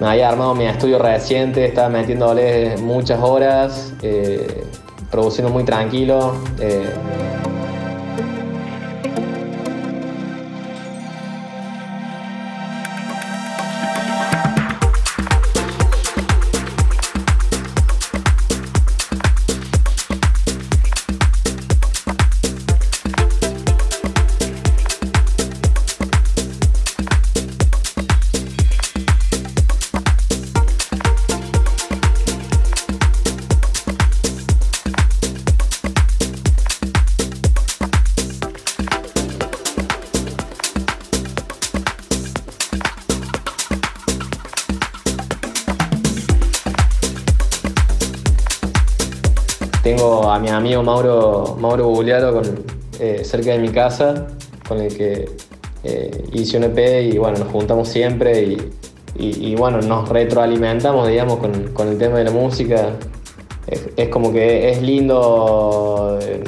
me 0.00 0.08
había 0.08 0.28
armado 0.28 0.54
mi 0.54 0.64
estudio 0.64 0.98
reciente, 0.98 1.66
estaba 1.66 1.88
metiéndole 1.88 2.76
muchas 2.78 3.20
horas, 3.22 3.92
eh, 4.02 4.64
produciendo 5.10 5.52
muy 5.52 5.64
tranquilo. 5.64 6.34
Eh. 6.58 6.84
Amigo 50.62 50.84
Mauro, 50.84 51.56
Mauro 51.58 51.88
Bugliaro 51.88 52.34
con, 52.34 52.44
eh, 53.00 53.22
cerca 53.24 53.50
de 53.50 53.58
mi 53.58 53.70
casa, 53.70 54.28
con 54.68 54.80
el 54.80 54.96
que 54.96 55.28
eh, 55.82 56.24
hice 56.32 56.56
un 56.56 56.64
EP 56.64 57.12
y 57.12 57.18
bueno, 57.18 57.38
nos 57.38 57.48
juntamos 57.48 57.88
siempre 57.88 58.42
y, 58.42 58.58
y, 59.16 59.56
bueno, 59.56 59.82
nos 59.82 60.08
retroalimentamos, 60.08 61.08
digamos, 61.08 61.38
con, 61.38 61.72
con, 61.72 61.88
el 61.88 61.98
tema 61.98 62.18
de 62.18 62.24
la 62.24 62.30
música. 62.30 62.90
Es, 63.96 64.08
como 64.08 64.32
que 64.32 64.70
es 64.70 64.82
lindo 64.82 66.18
eh, 66.22 66.42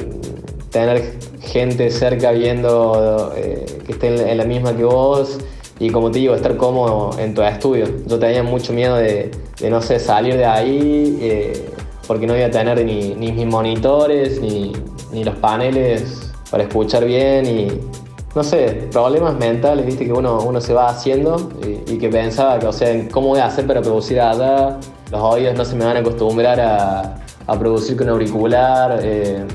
tener 0.69 1.19
gente 1.41 1.91
cerca 1.91 2.31
viendo 2.31 3.33
que 3.35 3.91
esté 3.91 4.31
en, 4.31 4.37
la 4.37 4.45
misma 4.45 4.75
que 4.75 4.83
vos 4.83 5.37
y 5.79 5.89
como 5.89 6.09
te 6.09 6.19
digo, 6.19 6.35
estar 6.35 6.55
cómodo 6.55 7.19
en 7.19 7.33
tu 7.33 7.41
estudio. 7.41 7.85
Yo 8.07 8.17
tenía 8.17 8.43
mucho 8.43 8.71
miedo 8.71 8.95
de, 8.95 9.31
no 9.69 9.81
sé, 9.81 9.99
salir 9.99 10.37
de 10.37 10.45
ahí 10.45 11.69
porque 12.07 12.27
no 12.27 12.35
iba 12.35 12.47
a 12.47 12.51
tener 12.51 12.83
ni, 12.85 13.15
ni 13.15 13.31
mis 13.31 13.45
monitores, 13.45 14.39
ni, 14.39 14.73
ni, 15.11 15.23
los 15.23 15.35
paneles 15.35 16.31
para 16.51 16.63
escuchar 16.63 17.05
bien 17.05 17.45
y, 17.45 17.67
no 18.35 18.43
sé, 18.43 18.87
problemas 18.91 19.35
mentales, 19.35 19.85
viste, 19.85 20.05
que 20.05 20.13
uno, 20.13 20.41
uno 20.41 20.59
se 20.61 20.73
va 20.73 20.89
haciendo 20.89 21.49
y, 21.65 21.93
y 21.93 21.97
que 21.97 22.09
pensaba 22.09 22.59
que, 22.59 22.67
o 22.67 22.73
sea, 22.73 23.07
¿cómo 23.09 23.29
voy 23.29 23.39
a 23.39 23.45
hacer 23.45 23.65
para 23.65 23.81
producir 23.81 24.19
allá? 24.19 24.77
Los 25.11 25.21
oídos 25.21 25.55
no 25.55 25.65
se 25.65 25.75
me 25.75 25.85
van 25.85 25.97
a 25.97 25.99
acostumbrar 26.01 26.59
a, 26.59 27.15
a 27.47 27.59
producir 27.59 27.97
con 27.97 28.09
auricular. 28.09 28.99
Eh, 29.01 29.45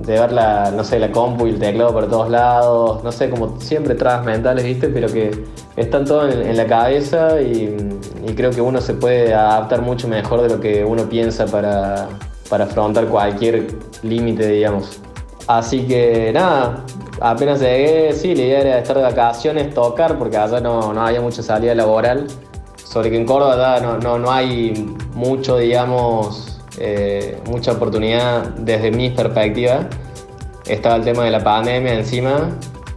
de 0.00 0.18
ver 0.18 0.32
la, 0.32 0.70
no 0.70 0.84
sé, 0.84 0.98
la 0.98 1.10
compu 1.10 1.46
y 1.46 1.50
el 1.50 1.58
teclado 1.58 1.92
por 1.92 2.08
todos 2.08 2.30
lados, 2.30 3.02
no 3.02 3.12
sé, 3.12 3.28
como 3.28 3.60
siempre 3.60 3.94
trabas 3.94 4.24
mentales, 4.24 4.64
¿viste? 4.64 4.88
Pero 4.88 5.08
que 5.12 5.44
están 5.76 6.04
todos 6.04 6.32
en, 6.34 6.56
la 6.56 6.66
cabeza 6.66 7.40
y, 7.40 7.76
y, 8.26 8.34
creo 8.34 8.50
que 8.50 8.60
uno 8.60 8.80
se 8.80 8.94
puede 8.94 9.34
adaptar 9.34 9.82
mucho 9.82 10.08
mejor 10.08 10.42
de 10.42 10.48
lo 10.48 10.60
que 10.60 10.84
uno 10.84 11.08
piensa 11.08 11.46
para, 11.46 12.08
para 12.48 12.64
afrontar 12.64 13.06
cualquier 13.06 13.66
límite, 14.02 14.46
digamos. 14.46 15.00
Así 15.46 15.86
que 15.86 16.30
nada, 16.32 16.84
apenas 17.20 17.60
llegué, 17.60 18.12
sí, 18.12 18.34
la 18.34 18.42
idea 18.42 18.60
era 18.60 18.78
estar 18.78 18.96
de 18.96 19.02
vacaciones, 19.02 19.74
tocar, 19.74 20.18
porque 20.18 20.36
allá 20.36 20.60
no, 20.60 20.92
no 20.92 21.02
había 21.02 21.20
mucha 21.20 21.42
salida 21.42 21.74
laboral. 21.74 22.26
Sobre 22.84 23.10
que 23.10 23.16
en 23.16 23.26
Córdoba 23.26 23.80
no, 23.80 23.98
no, 23.98 24.18
no 24.18 24.30
hay 24.30 24.72
mucho, 25.14 25.58
digamos, 25.58 26.57
eh, 26.78 27.38
mucha 27.46 27.72
oportunidad 27.72 28.50
desde 28.58 28.90
mi 28.90 29.10
perspectiva. 29.10 29.88
Estaba 30.66 30.96
el 30.96 31.04
tema 31.04 31.24
de 31.24 31.30
la 31.30 31.42
pandemia 31.42 31.94
encima, 31.94 32.50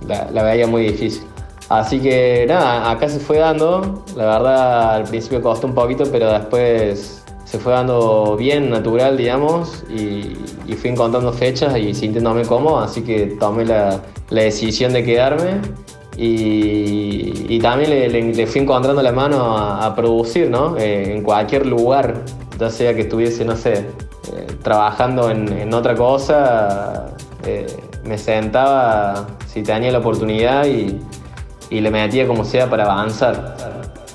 la, 0.07 0.29
la, 0.31 0.43
veía 0.43 0.67
muy 0.67 0.83
difícil. 0.83 1.23
Así 1.69 1.99
que 1.99 2.45
nada, 2.47 2.91
acá 2.91 3.07
se 3.07 3.19
fue 3.19 3.37
dando, 3.37 4.03
la 4.15 4.25
verdad 4.25 4.95
al 4.95 5.03
principio 5.03 5.41
costó 5.41 5.67
un 5.67 5.73
poquito, 5.73 6.03
pero 6.11 6.31
después 6.31 7.23
se 7.45 7.59
fue 7.59 7.73
dando 7.73 8.35
bien, 8.37 8.69
natural, 8.69 9.17
digamos, 9.17 9.83
y, 9.89 10.37
y 10.67 10.73
fui 10.73 10.89
encontrando 10.89 11.33
fechas 11.33 11.77
y 11.77 11.93
sintiéndome 11.93 12.43
cómodo, 12.43 12.79
así 12.79 13.01
que 13.01 13.37
tomé 13.39 13.65
la, 13.65 14.01
la 14.29 14.41
decisión 14.43 14.93
de 14.93 15.03
quedarme 15.03 15.61
y, 16.17 17.45
y 17.49 17.59
también 17.59 17.89
le, 17.89 18.09
le, 18.09 18.33
le, 18.33 18.47
fui 18.47 18.61
encontrando 18.61 19.01
la 19.01 19.11
mano 19.11 19.57
a, 19.57 19.85
a 19.85 19.95
producir, 19.95 20.49
¿no? 20.49 20.77
Eh, 20.77 21.13
en 21.15 21.23
cualquier 21.23 21.65
lugar 21.65 22.21
ya 22.61 22.69
sea 22.69 22.93
que 22.93 23.01
estuviese, 23.01 23.43
no 23.43 23.55
sé, 23.55 23.73
eh, 23.73 24.47
trabajando 24.61 25.31
en, 25.31 25.51
en, 25.51 25.73
otra 25.73 25.95
cosa, 25.95 27.07
eh, 27.43 27.65
me 28.03 28.19
sentaba 28.19 29.25
si 29.47 29.63
tenía 29.63 29.91
la 29.91 29.97
oportunidad 29.97 30.67
y, 30.67 31.01
y, 31.71 31.81
le 31.81 31.89
metía 31.89 32.27
como 32.27 32.45
sea 32.45 32.69
para 32.69 32.83
avanzar. 32.83 33.57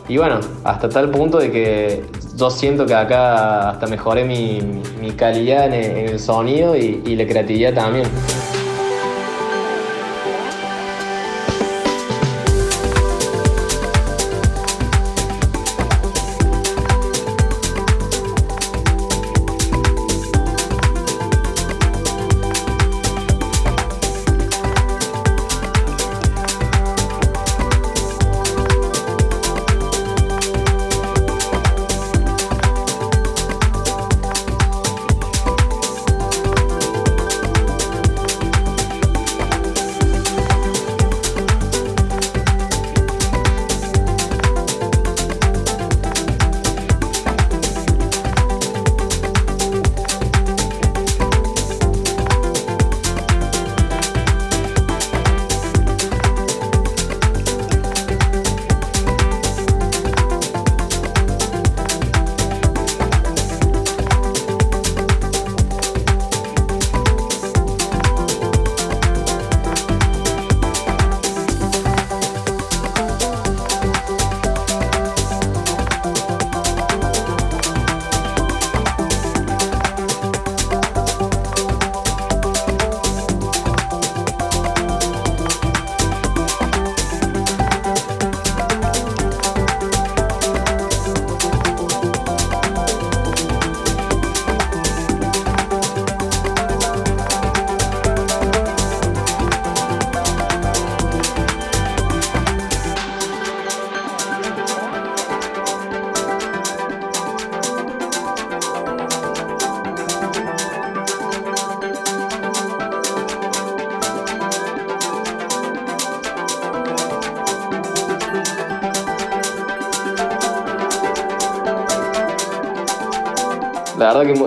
Y 0.08 0.16
bueno, 0.18 0.38
hasta 0.62 0.88
tal 0.88 1.10
punto 1.10 1.38
de 1.38 1.50
que 1.50 2.04
yo 2.36 2.48
siento 2.48 2.86
que 2.86 2.94
acá 2.94 3.70
hasta 3.70 3.88
mejoré 3.88 4.24
mi, 4.24 4.60
mi 5.00 5.10
calidad 5.10 5.66
en 5.66 5.74
en 5.74 6.08
el 6.10 6.20
sonido 6.20 6.76
y, 6.76 7.02
y 7.04 7.16
la 7.16 7.26
creatividad 7.26 7.74
también. 7.74 8.06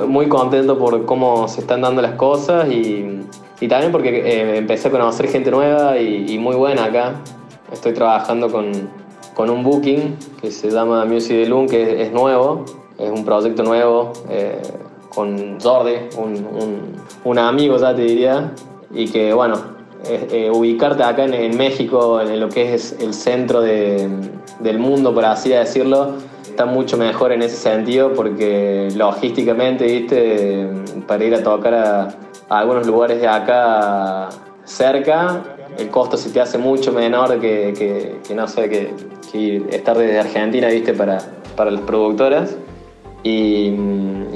Muy 0.09 0.27
contento 0.27 0.77
por 0.77 1.05
cómo 1.05 1.47
se 1.47 1.61
están 1.61 1.81
dando 1.81 2.01
las 2.01 2.13
cosas 2.13 2.69
y, 2.69 3.21
también 3.67 3.91
porque 3.91 4.09
eh, 4.09 4.57
empecé 4.57 4.87
a 4.87 4.91
conocer 4.91 5.27
gente 5.27 5.51
nueva 5.51 5.97
y, 5.99 6.37
muy 6.37 6.55
buena 6.55 6.85
acá. 6.85 7.15
Estoy 7.71 7.93
trabajando 7.93 8.51
con, 8.51 8.99
un 9.49 9.63
booking 9.63 10.17
que 10.41 10.51
se 10.51 10.69
llama 10.69 11.05
Music 11.05 11.37
de 11.37 11.45
Loon, 11.45 11.67
que 11.67 12.01
es, 12.01 12.11
nuevo, 12.11 12.65
es 12.97 13.09
un 13.09 13.23
proyecto 13.23 13.63
nuevo 13.63 14.11
eh, 14.29 14.61
con 15.13 15.59
Jordi, 15.61 15.93
un, 17.23 17.37
amigo 17.37 17.77
ya 17.77 17.95
te 17.95 18.01
diría, 18.01 18.51
y 18.93 19.07
que 19.07 19.33
bueno, 19.33 19.55
eh, 20.05 20.51
ubicarte 20.53 21.03
acá 21.03 21.23
en, 21.23 21.55
México, 21.57 22.19
en 22.19 22.39
lo 22.39 22.49
que 22.49 22.73
es 22.73 22.97
el 22.99 23.13
centro 23.13 23.61
del 23.61 24.79
mundo, 24.79 25.13
por 25.13 25.23
así 25.23 25.49
decirlo, 25.49 26.15
está 26.59 26.69
mucho 26.69 26.97
mejor 26.97 27.31
en 27.31 27.41
ese 27.41 27.55
sentido 27.55 28.11
porque 28.11 28.89
logísticamente, 28.93 29.85
viste, 29.85 30.67
para 31.07 31.23
ir 31.23 31.33
a 31.33 31.41
tocar 31.41 31.73
a, 31.73 32.09
algunos 32.49 32.85
lugares 32.85 33.21
de 33.21 33.29
acá 33.29 34.27
cerca, 34.65 35.41
el 35.77 35.87
costo 35.87 36.17
se 36.17 36.31
te 36.31 36.41
hace 36.41 36.57
mucho 36.57 36.91
menor 36.91 37.39
que, 37.39 38.19
no 38.35 38.45
sé, 38.49 38.67
que, 38.69 39.63
estar 39.71 39.97
desde 39.97 40.19
Argentina, 40.19 40.67
viste, 40.67 40.93
para, 40.93 41.19
para 41.55 41.71
las 41.71 41.79
productoras. 41.81 42.57
Y, 43.23 43.71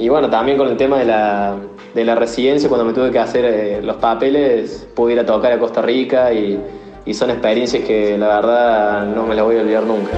bueno, 0.08 0.30
también 0.30 0.56
con 0.56 0.68
el 0.68 0.78
tema 0.78 1.00
de 1.00 1.04
la, 1.04 1.56
de 1.94 2.04
la 2.06 2.14
residencia, 2.14 2.70
cuando 2.70 2.86
me 2.86 2.94
tuve 2.94 3.10
que 3.10 3.18
hacer 3.18 3.44
eh, 3.44 3.82
los 3.82 3.96
papeles, 3.96 4.88
pude 4.94 5.12
ir 5.12 5.20
a 5.20 5.26
tocar 5.26 5.52
a 5.52 5.58
Costa 5.58 5.82
Rica 5.82 6.32
y, 6.32 6.58
y 7.04 7.12
son 7.12 7.28
experiencias 7.28 7.84
que 7.84 8.16
la 8.16 8.28
verdad 8.28 9.06
no 9.14 9.26
me 9.26 9.34
las 9.34 9.44
voy 9.44 9.58
a 9.58 9.60
olvidar 9.60 9.82
nunca. 9.82 10.12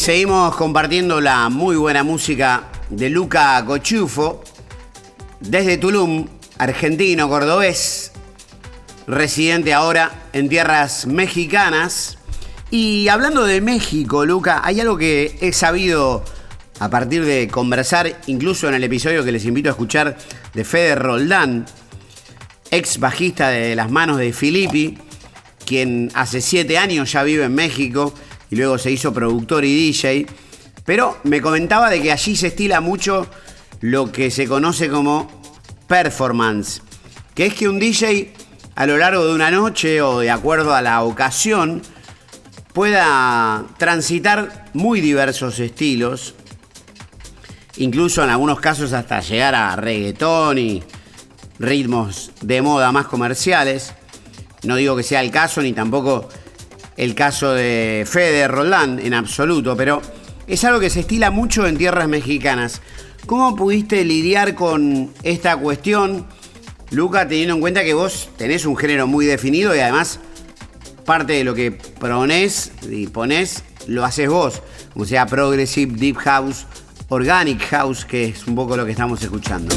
Seguimos 0.00 0.56
compartiendo 0.56 1.20
la 1.20 1.50
muy 1.50 1.76
buena 1.76 2.02
música 2.02 2.70
de 2.88 3.10
Luca 3.10 3.62
Cochufo 3.66 4.42
desde 5.40 5.76
Tulum, 5.76 6.26
argentino, 6.56 7.28
cordobés, 7.28 8.10
residente 9.06 9.74
ahora 9.74 10.28
en 10.32 10.48
tierras 10.48 11.06
mexicanas. 11.06 12.16
Y 12.70 13.08
hablando 13.08 13.44
de 13.44 13.60
México, 13.60 14.24
Luca, 14.24 14.62
hay 14.64 14.80
algo 14.80 14.96
que 14.96 15.36
he 15.42 15.52
sabido 15.52 16.24
a 16.78 16.88
partir 16.88 17.26
de 17.26 17.48
conversar, 17.48 18.22
incluso 18.26 18.70
en 18.70 18.76
el 18.76 18.84
episodio 18.84 19.22
que 19.22 19.32
les 19.32 19.44
invito 19.44 19.68
a 19.68 19.72
escuchar 19.72 20.16
de 20.54 20.64
Fede 20.64 20.94
Roldán, 20.94 21.66
ex 22.70 22.98
bajista 23.00 23.50
de 23.50 23.76
las 23.76 23.90
manos 23.90 24.16
de 24.16 24.32
Filippi, 24.32 24.96
quien 25.66 26.10
hace 26.14 26.40
siete 26.40 26.78
años 26.78 27.12
ya 27.12 27.22
vive 27.22 27.44
en 27.44 27.54
México 27.54 28.14
y 28.50 28.56
luego 28.56 28.78
se 28.78 28.90
hizo 28.90 29.12
productor 29.12 29.64
y 29.64 29.92
DJ. 29.92 30.26
Pero 30.84 31.18
me 31.24 31.40
comentaba 31.40 31.88
de 31.88 32.02
que 32.02 32.12
allí 32.12 32.36
se 32.36 32.48
estila 32.48 32.80
mucho 32.80 33.26
lo 33.80 34.12
que 34.12 34.30
se 34.30 34.46
conoce 34.46 34.88
como 34.88 35.30
performance, 35.86 36.82
que 37.34 37.46
es 37.46 37.54
que 37.54 37.68
un 37.68 37.78
DJ 37.78 38.32
a 38.74 38.86
lo 38.86 38.98
largo 38.98 39.26
de 39.26 39.34
una 39.34 39.50
noche 39.50 40.02
o 40.02 40.20
de 40.20 40.30
acuerdo 40.30 40.74
a 40.74 40.82
la 40.82 41.02
ocasión 41.02 41.82
pueda 42.72 43.64
transitar 43.78 44.66
muy 44.74 45.00
diversos 45.00 45.58
estilos, 45.58 46.34
incluso 47.76 48.22
en 48.22 48.30
algunos 48.30 48.60
casos 48.60 48.92
hasta 48.92 49.20
llegar 49.20 49.54
a 49.54 49.76
reggaetón 49.76 50.58
y 50.58 50.82
ritmos 51.58 52.30
de 52.40 52.62
moda 52.62 52.92
más 52.92 53.06
comerciales. 53.06 53.92
No 54.62 54.76
digo 54.76 54.96
que 54.96 55.02
sea 55.02 55.20
el 55.20 55.30
caso 55.30 55.62
ni 55.62 55.72
tampoco 55.72 56.28
el 57.00 57.14
caso 57.14 57.54
de 57.54 58.04
Fede 58.06 58.46
Roland 58.46 59.00
en 59.00 59.14
absoluto, 59.14 59.74
pero 59.74 60.02
es 60.46 60.62
algo 60.64 60.78
que 60.80 60.90
se 60.90 61.00
estila 61.00 61.30
mucho 61.30 61.66
en 61.66 61.78
tierras 61.78 62.08
mexicanas. 62.08 62.82
¿Cómo 63.24 63.56
pudiste 63.56 64.04
lidiar 64.04 64.54
con 64.54 65.10
esta 65.22 65.56
cuestión, 65.56 66.26
Luca, 66.90 67.26
teniendo 67.26 67.54
en 67.54 67.60
cuenta 67.62 67.84
que 67.84 67.94
vos 67.94 68.28
tenés 68.36 68.66
un 68.66 68.76
género 68.76 69.06
muy 69.06 69.24
definido 69.24 69.74
y 69.74 69.78
además 69.78 70.20
parte 71.06 71.32
de 71.32 71.44
lo 71.44 71.54
que 71.54 71.72
ponés 71.72 72.70
y 72.82 73.06
ponés 73.06 73.64
lo 73.86 74.04
haces 74.04 74.28
vos, 74.28 74.60
o 74.94 75.06
sea 75.06 75.24
Progressive, 75.24 75.94
Deep 75.96 76.16
House, 76.18 76.66
Organic 77.08 77.62
House, 77.70 78.04
que 78.04 78.26
es 78.26 78.46
un 78.46 78.54
poco 78.54 78.76
lo 78.76 78.84
que 78.84 78.90
estamos 78.90 79.22
escuchando? 79.22 79.74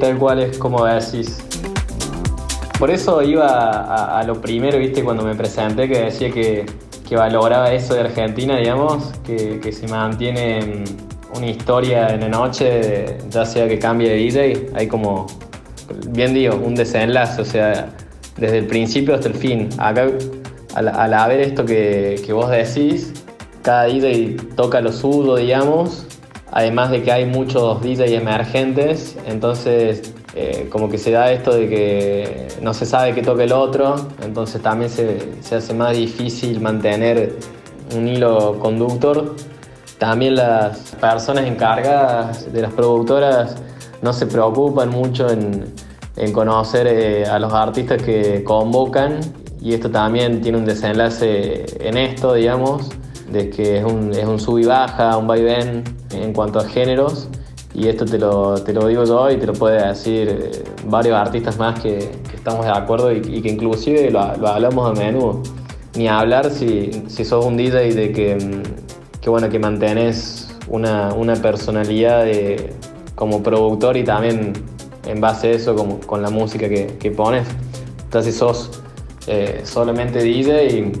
Tal 0.00 0.18
cual 0.18 0.40
es 0.40 0.58
como 0.58 0.84
decís. 0.84 1.38
Por 2.78 2.90
eso 2.90 3.22
iba 3.22 4.18
a, 4.18 4.22
lo 4.24 4.40
primero, 4.40 4.78
viste, 4.78 5.02
cuando 5.02 5.24
me 5.24 5.34
presenté, 5.34 5.88
que 5.88 6.00
decía 6.00 6.30
que, 6.30 6.66
valoraba 7.14 7.72
eso 7.72 7.94
de 7.94 8.00
Argentina, 8.00 8.56
digamos, 8.58 9.12
que, 9.24 9.60
que 9.60 9.70
se 9.70 9.86
mantiene 9.86 10.82
una 11.36 11.46
historia 11.46 12.08
en 12.08 12.22
la 12.22 12.28
noche, 12.28 13.18
ya 13.30 13.46
sea 13.46 13.68
que 13.68 13.78
cambie 13.78 14.08
de 14.08 14.16
DJ, 14.16 14.70
hay 14.74 14.88
como, 14.88 15.28
bien 16.08 16.34
digo, 16.34 16.56
un 16.56 16.74
desenlace, 16.74 17.40
o 17.40 17.44
sea, 17.44 17.88
desde 18.36 18.58
el 18.58 18.66
principio 18.66 19.14
hasta 19.14 19.28
el 19.28 19.34
fin. 19.34 19.68
Acá, 19.78 20.08
al, 20.74 21.14
haber 21.14 21.40
esto 21.40 21.64
que, 21.64 22.20
que, 22.26 22.32
vos 22.32 22.50
decís, 22.50 23.12
cada 23.62 23.84
DJ 23.84 24.36
toca 24.56 24.80
lo 24.80 24.92
suyo, 24.92 25.36
digamos, 25.36 26.06
además 26.54 26.92
de 26.92 27.02
que 27.02 27.10
hay 27.10 27.26
muchos 27.26 27.82
DJs 27.82 28.12
emergentes, 28.12 29.18
entonces 29.26 30.14
eh, 30.36 30.68
como 30.70 30.88
que 30.88 30.98
se 30.98 31.10
da 31.10 31.32
esto 31.32 31.52
de 31.52 31.68
que 31.68 32.48
no 32.62 32.72
se 32.72 32.86
sabe 32.86 33.12
qué 33.12 33.22
toca 33.22 33.42
el 33.42 33.50
otro, 33.50 33.96
entonces 34.22 34.62
también 34.62 34.88
se, 34.88 35.42
se 35.42 35.56
hace 35.56 35.74
más 35.74 35.96
difícil 35.96 36.60
mantener 36.60 37.36
un 37.96 38.06
hilo 38.06 38.60
conductor. 38.60 39.34
También 39.98 40.36
las 40.36 40.94
personas 41.00 41.44
encargadas 41.44 42.52
de 42.52 42.62
las 42.62 42.72
productoras 42.72 43.56
no 44.00 44.12
se 44.12 44.26
preocupan 44.26 44.90
mucho 44.90 45.28
en, 45.28 45.74
en 46.16 46.32
conocer 46.32 46.86
eh, 46.86 47.26
a 47.26 47.40
los 47.40 47.52
artistas 47.52 48.00
que 48.00 48.44
convocan 48.44 49.18
y 49.60 49.74
esto 49.74 49.90
también 49.90 50.40
tiene 50.40 50.58
un 50.58 50.64
desenlace 50.64 51.66
en 51.80 51.96
esto, 51.96 52.34
digamos, 52.34 52.90
de 53.30 53.50
que 53.50 53.78
es 53.78 53.84
un, 53.84 54.12
es 54.12 54.24
un 54.24 54.38
sub 54.38 54.58
y 54.58 54.64
baja, 54.64 55.16
un 55.16 55.26
vaivén 55.26 55.84
en 56.12 56.32
cuanto 56.32 56.58
a 56.58 56.64
géneros 56.64 57.28
y 57.74 57.88
esto 57.88 58.04
te 58.04 58.18
lo, 58.18 58.54
te 58.62 58.72
lo 58.72 58.86
digo 58.86 59.04
yo 59.04 59.30
y 59.30 59.36
te 59.36 59.46
lo 59.46 59.52
puede 59.52 59.84
decir 59.84 60.28
eh, 60.28 60.64
varios 60.86 61.16
artistas 61.16 61.58
más 61.58 61.80
que, 61.80 62.10
estamos 62.32 62.66
de 62.66 62.72
acuerdo 62.72 63.10
y, 63.10 63.40
que 63.40 63.48
inclusive 63.48 64.10
lo, 64.10 64.20
hablamos 64.20 64.90
a 64.90 65.00
menudo. 65.00 65.42
Ni 65.96 66.08
hablar 66.08 66.50
si, 66.50 66.90
si 67.08 67.24
sos 67.24 67.44
un 67.44 67.56
DJ 67.56 67.94
de 67.94 68.12
que, 68.12 68.36
mm, 68.36 69.20
que, 69.20 69.30
bueno, 69.30 69.48
que 69.48 69.58
mantenés 69.58 70.54
una, 70.68 71.12
una 71.14 71.34
personalidad 71.36 72.24
de, 72.24 72.74
como 73.14 73.42
productor 73.42 73.96
y 73.96 74.04
también 74.04 74.52
en 75.06 75.20
base 75.20 75.48
a 75.48 75.50
eso 75.52 75.74
como, 75.74 76.00
con 76.00 76.22
la 76.22 76.30
música 76.30 76.68
que, 76.68 76.98
que 76.98 77.10
pones. 77.10 77.46
Entonces 78.04 78.34
si 78.34 78.38
sos 78.38 78.82
eh, 79.26 79.62
solamente 79.64 80.22
DJ 80.22 80.66
y, 80.68 80.92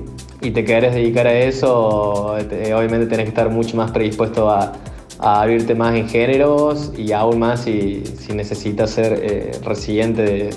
y, 0.44 0.50
te 0.50 0.64
querés 0.64 0.94
dedicar 0.94 1.26
a 1.26 1.34
eso, 1.34 2.34
obviamente 2.34 3.06
tenés 3.06 3.24
que 3.24 3.30
estar 3.30 3.50
mucho 3.50 3.76
más 3.76 3.90
predispuesto 3.90 4.50
a 4.50 4.72
a 5.18 5.42
abrirte 5.42 5.74
más 5.74 5.94
en 5.94 6.08
géneros 6.08 6.92
y 6.96 7.12
aún 7.12 7.38
más 7.38 7.62
si, 7.62 8.04
si 8.04 8.32
necesitas 8.32 8.90
ser 8.90 9.20
eh, 9.22 9.52
residente 9.64 10.50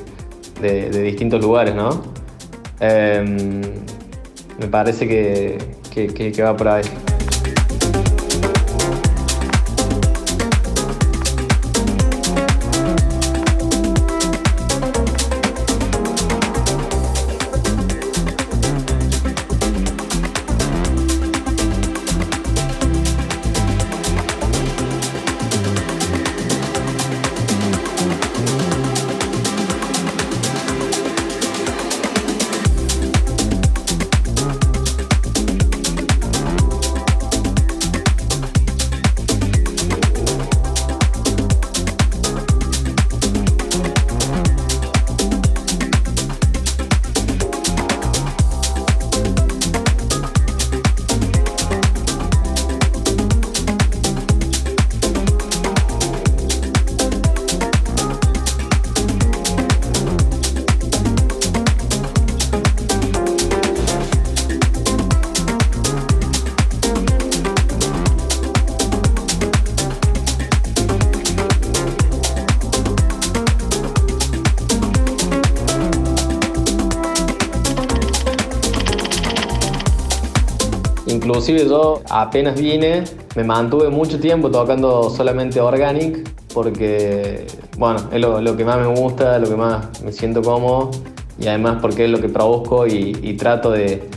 de, 0.62 0.89
de, 0.89 1.02
distintos 1.04 1.41
lugares, 1.41 1.76
¿no? 1.76 2.02
Em, 2.80 3.62
me 4.60 4.67
parece 4.67 5.08
que, 5.08 5.58
que, 5.93 6.32
que 6.32 6.43
va 6.43 6.56
por 6.56 6.67
ahí. 6.67 6.84
Apenas 82.21 82.59
vine, 82.59 83.03
me 83.35 83.43
mantuve 83.43 83.89
mucho 83.89 84.19
tiempo 84.19 84.49
tocando 84.49 85.09
solamente 85.09 85.61
organic 85.61 86.29
porque, 86.53 87.45
bueno, 87.77 87.99
es 88.11 88.19
lo, 88.19 88.57
que 88.57 88.65
más 88.65 88.79
me 88.79 88.87
gusta, 88.87 89.37
lo 89.37 89.47
que 89.47 89.55
más 89.55 90.01
me 90.01 90.11
siento 90.11 90.41
cómodo 90.41 90.91
y 91.39 91.47
además 91.47 91.77
porque 91.81 92.05
es 92.05 92.09
lo 92.09 92.19
que 92.19 92.29
produzco 92.29 92.87
y, 92.87 93.35
trato 93.37 93.71
de, 93.71 94.09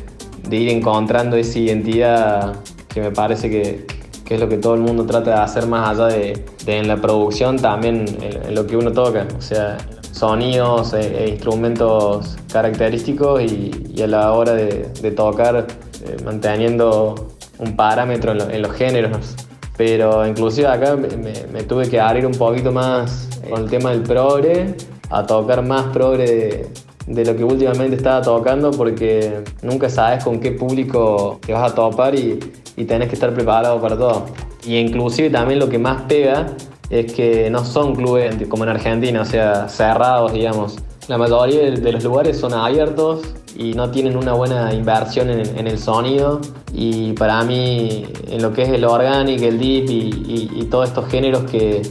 ir 0.51 0.68
encontrando 0.70 1.36
esa 1.36 1.59
identidad 1.59 2.55
que 2.88 3.01
me 3.01 3.11
parece 3.11 3.51
que, 3.51 3.86
es 4.30 4.40
lo 4.40 4.48
que 4.48 4.59
todo 4.59 4.74
el 4.74 4.80
mundo 4.80 5.05
trata 5.07 5.30
de 5.30 5.36
hacer 5.40 5.66
más 5.66 5.88
allá 5.88 6.07
de, 6.07 6.44
en 6.66 6.86
la 6.86 6.96
producción, 6.96 7.57
también 7.57 8.07
en, 8.22 8.55
lo 8.55 8.66
que 8.66 8.76
uno 8.76 8.92
toca, 8.92 9.26
o 9.36 9.42
sea, 9.42 9.76
sonidos 10.12 10.94
e, 10.94 11.28
instrumentos 11.30 12.36
característicos 12.53 13.42
y, 13.42 14.01
a 14.01 14.07
la 14.07 14.32
hora 14.32 14.55
de, 14.55 14.88
de 15.03 15.11
tocar 15.11 15.66
eh, 16.07 16.16
manteniendo 16.24 17.28
un 17.61 17.77
parámetro 17.77 18.33
en, 18.33 18.63
los 18.63 18.73
géneros. 18.73 19.37
Pero 19.77 20.27
inclusive 20.27 20.67
acá 20.67 20.97
me, 20.97 21.63
tuve 21.63 21.89
que 21.89 22.01
abrir 22.01 22.27
un 22.27 22.35
poquito 22.35 22.73
más 22.73 23.29
con 23.49 23.63
el 23.63 23.71
tema 23.71 23.91
del 23.91 24.03
progre, 24.03 24.75
a 25.09 25.25
tocar 25.25 25.65
más 25.65 25.85
progre 25.87 26.71
de, 27.07 27.25
lo 27.25 27.37
que 27.37 27.45
últimamente 27.45 27.97
estaba 27.97 28.21
tocando 28.23 28.71
porque 28.71 29.43
nunca 29.63 29.89
sabes 29.89 30.23
con 30.23 30.39
qué 30.39 30.53
público 30.53 31.41
te 31.45 31.53
vas 31.53 31.73
a 31.73 31.75
topar 31.75 32.15
y, 32.15 32.39
y 32.77 32.85
tenés 32.85 33.09
que 33.09 33.15
estar 33.15 33.33
preparado 33.33 33.81
para 33.81 33.97
todo. 33.97 34.27
Y 34.65 34.77
inclusive 34.77 35.31
también 35.31 35.59
lo 35.59 35.69
que 35.69 35.79
más 35.79 36.03
pega 36.03 36.47
es 36.91 37.13
que 37.13 37.49
no 37.51 37.65
son 37.65 37.95
clubes 37.95 38.37
como 38.49 38.65
en 38.65 38.71
Argentina, 38.71 39.23
o 39.23 39.25
sea, 39.25 39.69
cerrados, 39.69 40.33
digamos. 40.33 40.77
La 41.09 41.18
mayoría 41.18 41.70
de 41.70 41.92
los 41.92 42.05
lugares 42.05 42.38
son 42.38 42.55
abiertos 42.55 43.22
y 43.57 43.74
no 43.74 43.90
tienen 43.90 44.16
una 44.16 44.32
buena 44.32 44.72
inversión 44.72 45.30
en, 45.30 45.66
el 45.66 45.78
sonido. 45.78 46.40
Y 46.72 47.12
para 47.14 47.42
mí, 47.42 48.07
en 48.28 48.42
lo 48.42 48.53
que 48.53 48.62
es 48.62 48.68
el 48.68 48.84
organic, 48.84 49.42
el 49.42 49.59
deep 49.59 49.90
y, 49.90 50.66
todos 50.70 50.88
estos 50.88 51.09
géneros 51.09 51.51
que, 51.51 51.82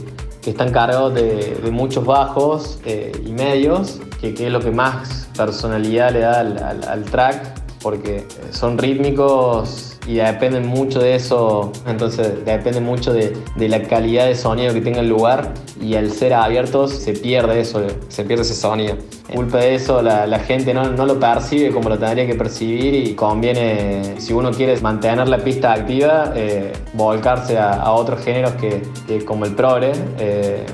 están 0.46 0.72
cargados 0.72 1.14
de, 1.14 1.60
muchos 1.70 2.04
bajos 2.04 2.80
eh, 2.86 3.12
y 3.24 3.32
medios, 3.32 4.00
que, 4.20 4.30
es 4.32 4.52
lo 4.52 4.60
que 4.60 4.70
más 4.70 5.28
personalidad 5.36 6.12
le 6.12 6.20
da 6.20 6.40
al 6.40 7.04
track, 7.04 7.60
porque 7.82 8.26
son 8.50 8.78
rítmicos 8.78 9.89
y 10.06 10.14
dependen 10.14 10.66
mucho 10.66 11.00
de 11.00 11.14
eso, 11.14 11.72
entonces 11.86 12.44
depende 12.44 12.80
mucho 12.80 13.12
de, 13.12 13.36
la 13.56 13.82
calidad 13.82 14.26
de 14.26 14.34
sonido 14.34 14.72
que 14.72 14.80
tenga 14.80 15.00
el 15.00 15.08
lugar 15.08 15.52
y 15.80 15.94
al 15.94 16.10
ser 16.10 16.34
abiertos 16.34 16.92
se 16.92 17.12
pierde 17.12 17.60
eso, 17.60 17.82
se 18.08 18.24
pierde 18.24 18.42
ese 18.42 18.54
sonido. 18.54 18.96
Culpa 19.34 19.58
de 19.58 19.74
eso 19.76 20.02
la, 20.02 20.38
gente 20.40 20.74
no, 20.74 20.84
lo 20.84 21.20
percibe 21.20 21.70
como 21.70 21.88
lo 21.88 21.98
tendría 21.98 22.26
que 22.26 22.34
percibir 22.34 22.94
y 22.94 23.14
conviene, 23.14 24.14
si 24.18 24.32
uno 24.32 24.50
quiere 24.50 24.80
mantener 24.80 25.28
la 25.28 25.38
pista 25.38 25.72
activa, 25.72 26.32
eh, 26.34 26.72
volcarse 26.94 27.58
a, 27.58 27.92
otros 27.92 28.24
géneros 28.24 28.52
que, 28.52 29.24
como 29.24 29.44
el 29.44 29.54
progre 29.54 29.92
eh, 30.18 30.64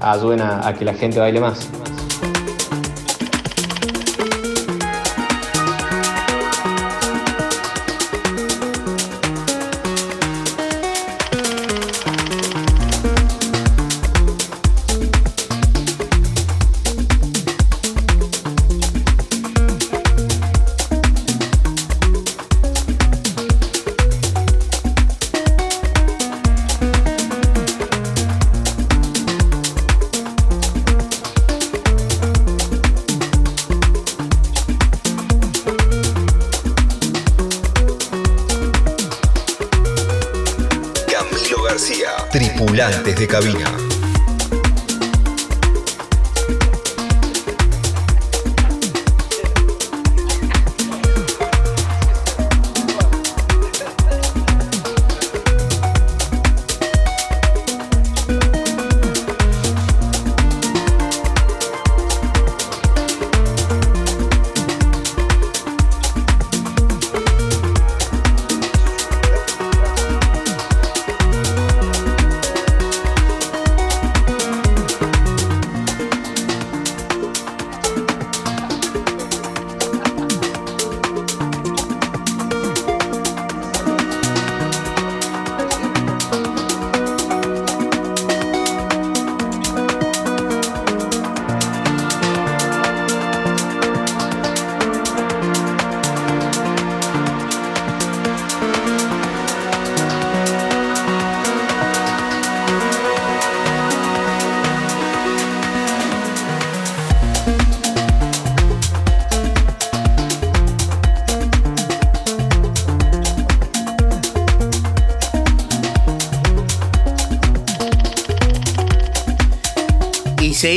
ayuden 0.00 0.40
a 0.40 0.74
que 0.76 0.84
la 0.84 0.94
gente 0.94 1.20
baile 1.20 1.40
más. 1.40 1.68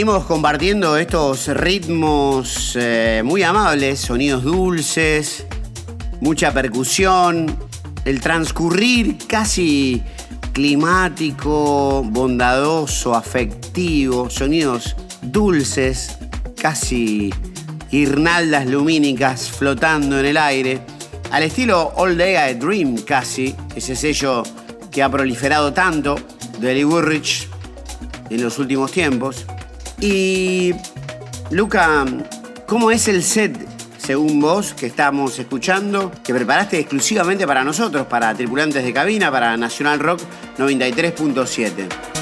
Seguimos 0.06 0.26
compartiendo 0.26 0.98
estos 0.98 1.48
ritmos 1.48 2.78
eh, 2.80 3.24
muy 3.26 3.42
amables, 3.42 4.02
sonidos 4.02 4.44
dulces, 4.44 5.48
mucha 6.22 6.54
percusión, 6.54 7.58
el 8.06 8.22
transcurrir 8.22 9.18
casi 9.28 10.04
climático, 10.54 12.04
bondadoso, 12.04 13.16
afectivo, 13.16 14.30
sonidos 14.30 14.96
dulces, 15.24 16.20
casi 16.62 17.34
guirnaldas 17.90 18.68
lumínicas 18.68 19.50
flotando 19.50 20.20
en 20.20 20.26
el 20.28 20.38
aire, 20.38 20.82
al 21.32 21.42
estilo 21.42 21.94
All 21.96 22.16
Day 22.16 22.52
I 22.52 22.54
Dream 22.54 22.98
casi, 22.98 23.56
ese 23.76 23.96
sello 23.96 24.44
que 24.92 25.02
ha 25.02 25.10
proliferado 25.10 25.74
tanto 25.74 26.16
de 26.60 26.76
Lee 26.76 26.86
Woolrich 26.86 27.50
en 28.30 28.44
los 28.44 28.60
últimos 28.60 28.92
tiempos. 28.92 29.45
Y 30.00 30.74
Luca, 31.52 32.06
¿cómo 32.66 32.92
es 32.92 33.08
el 33.08 33.24
set 33.24 33.56
según 33.98 34.40
vos 34.40 34.74
que 34.74 34.86
estamos 34.86 35.40
escuchando, 35.40 36.12
que 36.24 36.34
preparaste 36.34 36.80
exclusivamente 36.80 37.48
para 37.48 37.64
nosotros, 37.64 38.06
para 38.06 38.34
tripulantes 38.36 38.84
de 38.84 38.94
cabina, 38.94 39.32
para 39.32 39.58
Nacional 39.58 40.00
Rock 40.00 40.22
93.7? 40.58 42.15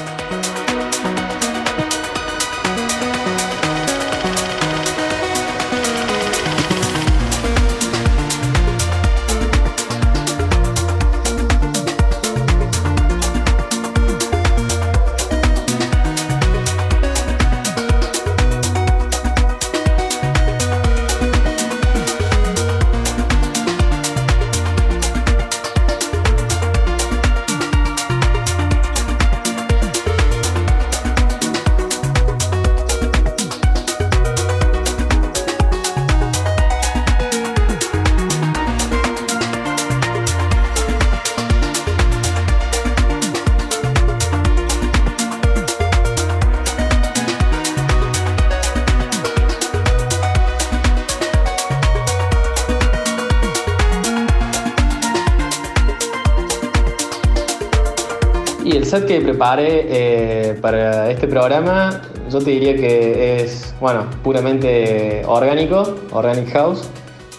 Eh, 59.58 60.58
para 60.60 61.10
este 61.10 61.28
programa, 61.28 62.00
yo 62.30 62.38
te 62.38 62.50
diría 62.50 62.74
que 62.76 63.42
es, 63.42 63.74
bueno, 63.78 64.06
puramente 64.22 65.22
orgánico, 65.26 65.96
Organic 66.12 66.50
House, 66.52 66.88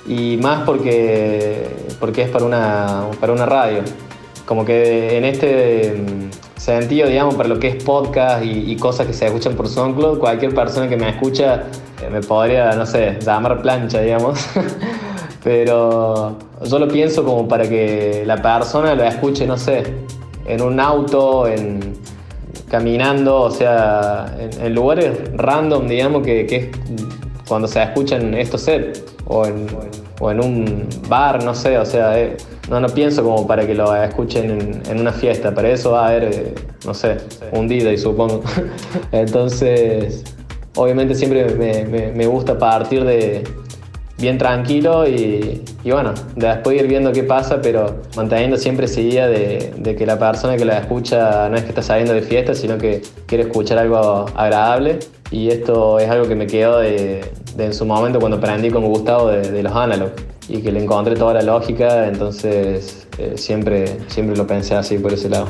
y 0.07 0.37
más 0.37 0.63
porque, 0.65 1.67
porque 1.99 2.23
es 2.23 2.29
para 2.29 2.45
una, 2.45 3.05
para 3.19 3.33
una 3.33 3.45
radio. 3.47 3.79
Como 4.45 4.63
que 4.63 5.17
en 5.17 5.25
este 5.25 5.95
mm, 5.97 6.59
sentido, 6.59 7.07
digamos, 7.07 7.33
para 7.33 7.49
lo 7.49 7.59
que 7.59 7.69
es 7.69 7.83
podcast 7.83 8.45
y, 8.45 8.75
cosas 8.75 9.07
que 9.07 9.13
se 9.13 9.25
escuchan 9.25 9.55
por 9.55 9.67
SoundCloud, 9.67 10.19
cualquier 10.19 10.53
persona 10.53 10.87
que 10.87 10.97
me 10.97 11.09
escucha 11.09 11.63
eh, 12.03 12.09
me 12.11 12.21
podría, 12.21 12.73
no 12.75 12.85
sé, 12.85 13.17
llamar 13.19 13.63
plancha, 13.63 14.01
digamos. 14.01 14.45
Pero 15.43 16.37
yo 16.63 16.79
lo 16.79 16.87
pienso 16.87 17.23
como 17.23 17.47
para 17.47 17.67
que 17.67 18.23
la 18.27 18.39
persona 18.41 18.93
lo 18.93 19.03
escuche, 19.03 19.47
no 19.47 19.57
sé, 19.57 19.83
en 20.45 20.61
un 20.61 20.79
auto, 20.79 21.47
en, 21.47 21.94
caminando, 22.69 23.41
o 23.41 23.51
sea, 23.51 24.35
en, 24.39 24.73
lugares 24.73 25.17
random, 25.33 25.87
digamos, 25.87 26.23
que, 26.23 26.41
es 26.41 26.67
cuando 27.47 27.67
se 27.67 27.81
escuchan 27.83 28.33
estos 28.33 28.61
sets, 28.61 29.03
o 29.27 29.45
en, 29.45 30.39
un 30.39 30.87
bar, 31.07 31.43
no 31.43 31.53
sé, 31.53 31.77
o 31.77 31.85
sea, 31.85 32.19
eh, 32.19 32.37
no, 32.69 32.79
no 32.79 32.87
pienso 32.89 33.23
como 33.23 33.45
para 33.45 33.65
que 33.67 33.75
lo 33.75 33.95
escuchen 33.95 34.81
en, 34.89 34.99
una 34.99 35.11
fiesta, 35.11 35.53
para 35.53 35.69
eso 35.69 35.91
va 35.91 36.05
a 36.05 36.09
haber, 36.09 36.23
eh, 36.23 36.55
no 36.85 36.93
sé, 36.93 37.17
un 37.51 37.67
DJ, 37.67 37.97
supongo. 37.97 38.41
Entonces, 39.11 40.23
obviamente 40.75 41.13
siempre 41.15 41.85
me 42.15 42.27
gusta 42.27 42.57
partir 42.57 43.03
de, 43.03 43.43
bien 44.17 44.37
tranquilo 44.37 45.07
y, 45.07 45.61
bueno, 45.83 46.13
después 46.35 46.79
ir 46.79 46.87
viendo 46.87 47.11
qué 47.11 47.23
pasa, 47.23 47.61
pero 47.61 47.97
manteniendo 48.15 48.57
siempre 48.57 48.85
esa 48.85 49.01
idea 49.01 49.27
de, 49.27 49.95
que 49.97 50.05
la 50.05 50.17
persona 50.17 50.55
que 50.57 50.65
la 50.65 50.79
escucha 50.79 51.49
no 51.49 51.55
es 51.55 51.63
que 51.63 51.69
está 51.69 51.81
saliendo 51.81 52.13
de 52.13 52.21
fiesta, 52.21 52.53
sino 52.53 52.77
que 52.77 53.01
quiere 53.25 53.43
escuchar 53.43 53.77
algo 53.77 54.25
agradable. 54.35 54.99
Y 55.31 55.49
esto 55.49 55.99
es 55.99 56.09
algo 56.09 56.27
que 56.27 56.35
me 56.35 56.47
quedó 56.47 56.79
de, 56.79 57.25
en 57.57 57.73
su 57.73 57.85
momento 57.85 58.19
cuando 58.19 58.37
aprendí 58.37 58.69
con 58.69 58.85
Gustavo 58.85 59.29
de, 59.29 59.63
los 59.63 59.73
analog 59.73 60.11
y 60.47 60.61
que 60.61 60.71
le 60.71 60.83
encontré 60.83 61.15
toda 61.15 61.33
la 61.33 61.41
lógica, 61.41 62.07
entonces 62.07 63.07
eh, 63.17 63.33
siempre, 63.35 63.97
siempre 64.07 64.35
lo 64.35 64.45
pensé 64.45 64.75
así 64.75 64.99
por 64.99 65.13
ese 65.13 65.29
lado. 65.29 65.47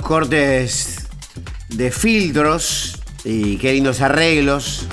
Cortes 0.00 1.06
de 1.68 1.90
filtros 1.90 3.00
y 3.24 3.56
qué 3.56 3.72
lindos 3.72 4.00
arreglos. 4.00 4.86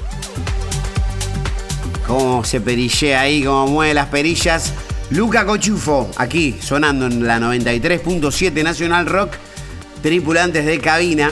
Cómo 2.07 2.43
se 2.43 2.59
perillea 2.59 3.21
ahí, 3.21 3.43
cómo 3.43 3.67
mueve 3.67 3.93
las 3.93 4.07
perillas. 4.07 4.73
Luca 5.11 5.45
Cochufo, 5.45 6.09
aquí 6.17 6.57
sonando 6.61 7.05
en 7.05 7.25
la 7.27 7.39
93.7 7.39 8.63
Nacional 8.63 9.05
Rock, 9.05 9.33
tripulantes 10.01 10.65
de 10.65 10.79
cabina. 10.79 11.31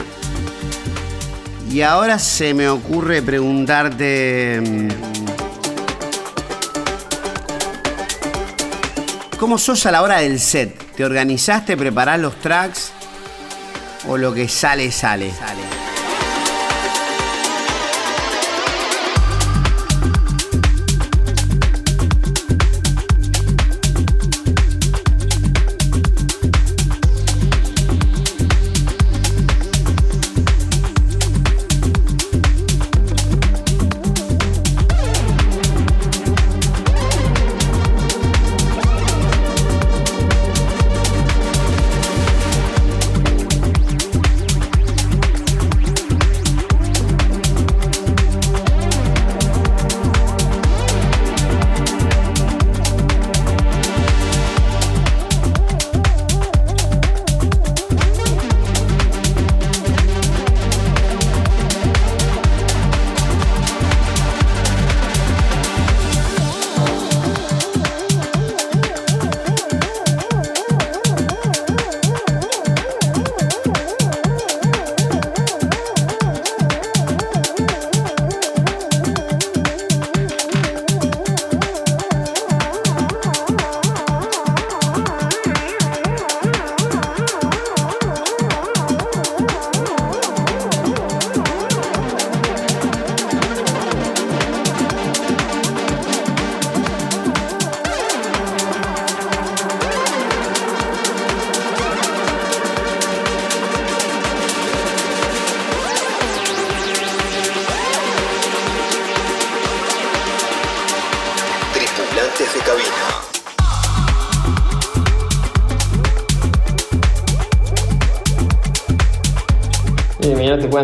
Y 1.70 1.82
ahora 1.82 2.18
se 2.18 2.54
me 2.54 2.68
ocurre 2.68 3.22
preguntarte... 3.22 4.60
Mm, 4.60 4.88
¿Cómo 9.38 9.56
sos 9.56 9.86
a 9.86 9.90
la 9.90 10.02
hora 10.02 10.18
del 10.18 10.38
set? 10.38 10.76
¿Te 10.94 11.02
organizaste, 11.02 11.74
preparás 11.74 12.20
los 12.20 12.34
tracks? 12.40 12.92
O 14.06 14.16
lo 14.16 14.32
que 14.32 14.48
sale, 14.48 14.90
sale. 14.90 15.32
sale. 15.32 15.79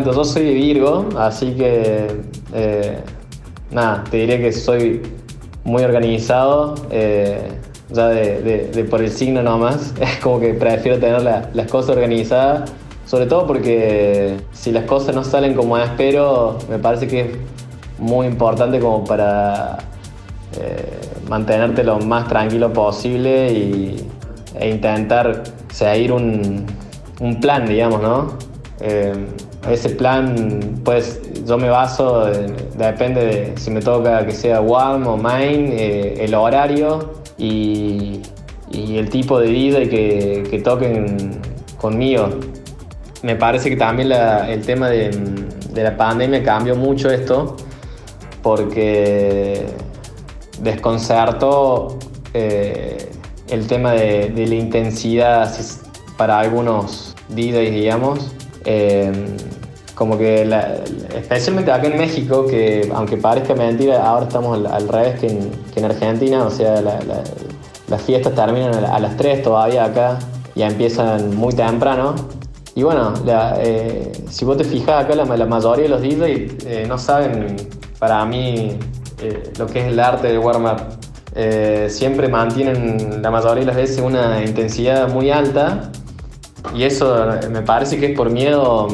Yo 0.05 0.25
soy 0.25 0.55
Virgo, 0.55 1.09
así 1.19 1.53
que 1.53 2.07
eh, 2.53 2.99
nada, 3.71 4.05
te 4.11 4.19
diré 4.19 4.41
que 4.41 4.53
soy 4.53 5.03
muy 5.65 5.83
organizado, 5.85 6.75
eh, 6.91 7.41
ya 7.91 8.09
de, 8.09 8.87
por 8.91 9.01
el 9.03 9.11
signo 9.11 9.43
nomás, 9.43 9.95
es 10.01 10.17
como 10.19 10.41
que 10.41 10.55
prefiero 10.55 10.99
tener 10.99 11.23
las 11.23 11.71
cosas 11.71 11.97
organizadas, 11.97 12.71
sobre 13.07 13.27
todo 13.27 13.47
porque 13.47 14.37
si 14.53 14.73
las 14.73 14.85
cosas 14.85 15.15
no 15.15 15.25
salen 15.25 15.55
como 15.55 15.79
espero, 15.79 16.59
me 16.69 16.79
parece 16.79 17.07
que 17.07 17.21
es 17.21 17.31
muy 17.99 18.27
importante 18.27 18.79
como 18.81 19.05
para 19.05 19.79
eh, 20.61 21.01
mantenerte 21.29 21.85
lo 21.85 21.99
más 22.01 22.29
tranquilo 22.29 22.73
posible 22.73 23.53
y, 23.53 24.07
e 24.59 24.71
intentar 24.71 25.43
seguir 25.73 26.13
un, 26.13 26.67
un 27.21 27.41
plan, 27.41 27.67
digamos, 27.67 28.03
¿no? 28.03 28.47
Ese 29.71 29.91
plan, 29.91 30.81
pues 30.85 31.21
yo 31.47 31.59
me 31.59 31.69
baso, 31.69 32.27
depende 32.77 33.25
de 33.27 33.53
si 33.57 33.71
me 33.71 33.81
toca 33.81 34.25
que 34.27 34.33
sea 34.33 34.61
warm 34.61 35.07
o 35.07 35.17
main, 35.17 35.69
eh, 35.73 36.17
el 36.21 36.35
horario 36.35 37.13
y, 37.39 38.23
el 38.73 39.09
tipo 39.09 39.41
de 39.41 39.49
vida 39.49 39.81
que, 39.81 40.47
que 40.51 40.59
toquen 40.59 41.41
conmigo. 41.79 42.29
Me 43.23 43.37
parece 43.37 43.71
que 43.71 43.77
también 43.77 44.13
el 44.13 44.61
tema 44.67 44.89
de, 44.89 45.11
la 45.75 45.97
pandemia 45.97 46.43
cambió 46.43 46.75
mucho 46.77 47.11
esto 47.11 47.57
porque 48.43 49.67
desconcertó 50.61 51.99
eh, 52.35 53.11
el 53.49 53.67
tema 53.67 53.93
de, 53.93 54.31
de, 54.31 54.47
la 54.47 54.55
intensidad 54.55 55.53
para 56.17 56.39
algunos 56.39 57.15
DJs, 57.29 57.71
digamos, 57.73 58.33
eh, 58.65 59.13
como 59.97 60.19
que, 60.19 60.43
especialmente 61.15 61.73
acá 61.73 61.87
en 61.87 61.97
México, 61.97 62.47
que 62.47 62.89
aunque 62.95 63.17
parezca 63.17 63.55
mentira, 63.55 64.07
ahora 64.07 64.27
estamos 64.27 64.65
al, 64.71 64.89
revés 64.89 65.19
que 65.19 65.81
en, 65.81 65.85
Argentina, 65.87 66.45
o 66.45 66.51
sea, 66.51 66.83
las 66.83 68.03
fiestas 68.03 68.35
terminan 68.35 68.85
a, 68.85 68.99
las 69.01 69.17
3 69.17 69.43
todavía 69.43 69.87
acá, 69.87 70.19
ya 70.55 70.67
empiezan 70.67 71.35
muy 71.35 71.55
temprano. 71.55 72.15
Y 72.75 72.83
bueno, 72.83 73.15
eh, 73.27 74.13
si 74.29 74.45
vos 74.45 74.59
te 74.59 74.65
fijas 74.65 75.03
acá, 75.03 75.15
la, 75.15 75.25
mayoría 75.25 75.85
de 75.85 75.89
los 75.89 76.03
DJs 76.03 76.67
eh, 76.67 76.85
no 76.87 76.99
saben, 76.99 77.57
para 77.99 78.23
mí, 78.27 78.79
lo 79.59 79.67
que 79.67 79.81
es 79.81 79.87
el 79.87 79.99
arte 79.99 80.29
de 80.29 80.39
warm-up. 80.39 80.79
siempre 81.89 82.29
mantienen 82.29 83.23
la 83.23 83.31
mayoría 83.31 83.61
de 83.61 83.67
las 83.67 83.77
veces 83.77 84.01
una 84.01 84.45
intensidad 84.45 85.09
muy 85.09 85.31
alta 85.31 85.91
y 86.75 86.83
eso 86.83 87.31
me 87.51 87.63
parece 87.63 87.99
que 87.99 88.13
es 88.13 88.17
por 88.17 88.29
miedo 88.29 88.89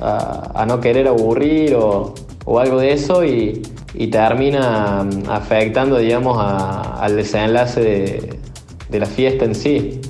mm, 0.00 0.02
a, 0.02 0.64
no 0.66 0.80
querer 0.80 1.08
aburrir 1.08 1.74
o, 1.74 2.14
algo 2.58 2.78
de 2.80 2.92
eso 2.92 3.24
y, 3.24 3.62
termina 4.10 5.04
mm, 5.04 5.30
afectando, 5.30 5.98
digamos, 5.98 6.38
al 6.40 7.16
desenlace 7.16 7.80
de, 8.88 8.98
la 8.98 9.06
fiesta 9.06 9.44
en 9.44 9.54
sí. 9.54 10.00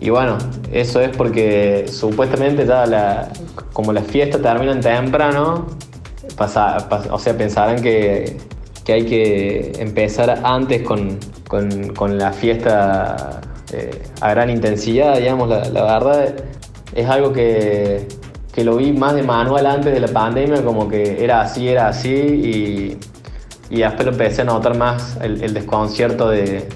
Y 0.00 0.10
bueno, 0.10 0.36
eso 0.72 1.00
es 1.00 1.16
porque 1.16 1.86
supuestamente 1.88 2.66
ya 2.66 3.30
como 3.72 3.92
las 3.92 4.06
fiestas 4.06 4.42
terminan 4.42 4.80
temprano, 4.80 5.66
o 6.38 6.48
sea, 7.18 7.36
pensarán 7.36 7.80
que, 7.82 8.36
hay 8.88 9.04
que 9.04 9.72
empezar 9.78 10.40
antes 10.44 10.82
con, 10.82 11.18
con 11.48 12.18
la 12.18 12.32
fiesta 12.32 13.40
eh, 13.72 13.90
a 14.20 14.30
gran 14.30 14.48
intensidad, 14.48 15.18
digamos, 15.18 15.48
la, 15.48 15.58
verdad 15.82 16.36
es 16.94 17.08
algo 17.08 17.32
que, 17.32 18.06
que, 18.56 18.64
lo 18.64 18.76
vi 18.76 18.92
más 18.92 19.14
de 19.14 19.22
manual 19.22 19.66
antes 19.66 19.92
de 19.92 20.00
la 20.00 20.08
pandemia, 20.08 20.64
como 20.64 20.88
que 20.88 21.22
era 21.22 21.42
así, 21.42 21.68
era 21.68 21.88
así, 21.88 22.10
y, 22.10 22.98
y 23.70 23.80
después 23.80 24.06
lo 24.06 24.12
empecé 24.12 24.42
a 24.42 24.44
notar 24.44 24.76
más 24.76 25.18
el, 25.20 25.52
desconcierto 25.52 26.28
de 26.30 26.68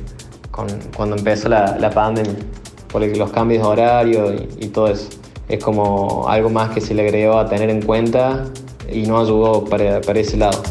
cuando 0.97 1.16
empezó 1.16 1.49
la, 1.49 1.76
la 1.78 1.91
pandemia, 1.91 2.35
por 2.93 3.03
los 3.03 3.31
cambios 3.31 3.62
de 3.62 3.68
horario 3.68 4.35
y, 4.59 4.66
todo 4.68 4.89
eso. 4.89 5.09
Es 5.49 5.62
como 5.62 6.28
algo 6.28 6.51
más 6.51 6.70
que 6.70 6.81
se 6.81 6.95
le 6.95 7.03
agregó 7.03 7.39
a 7.39 7.49
tener 7.49 7.70
en 7.70 7.83
cuenta 7.83 8.45
y 8.93 9.03
no 9.03 9.20
ayudó 9.20 9.64
para, 9.64 10.01
para 10.01 10.20
ese 10.20 10.37
lado. 10.37 10.62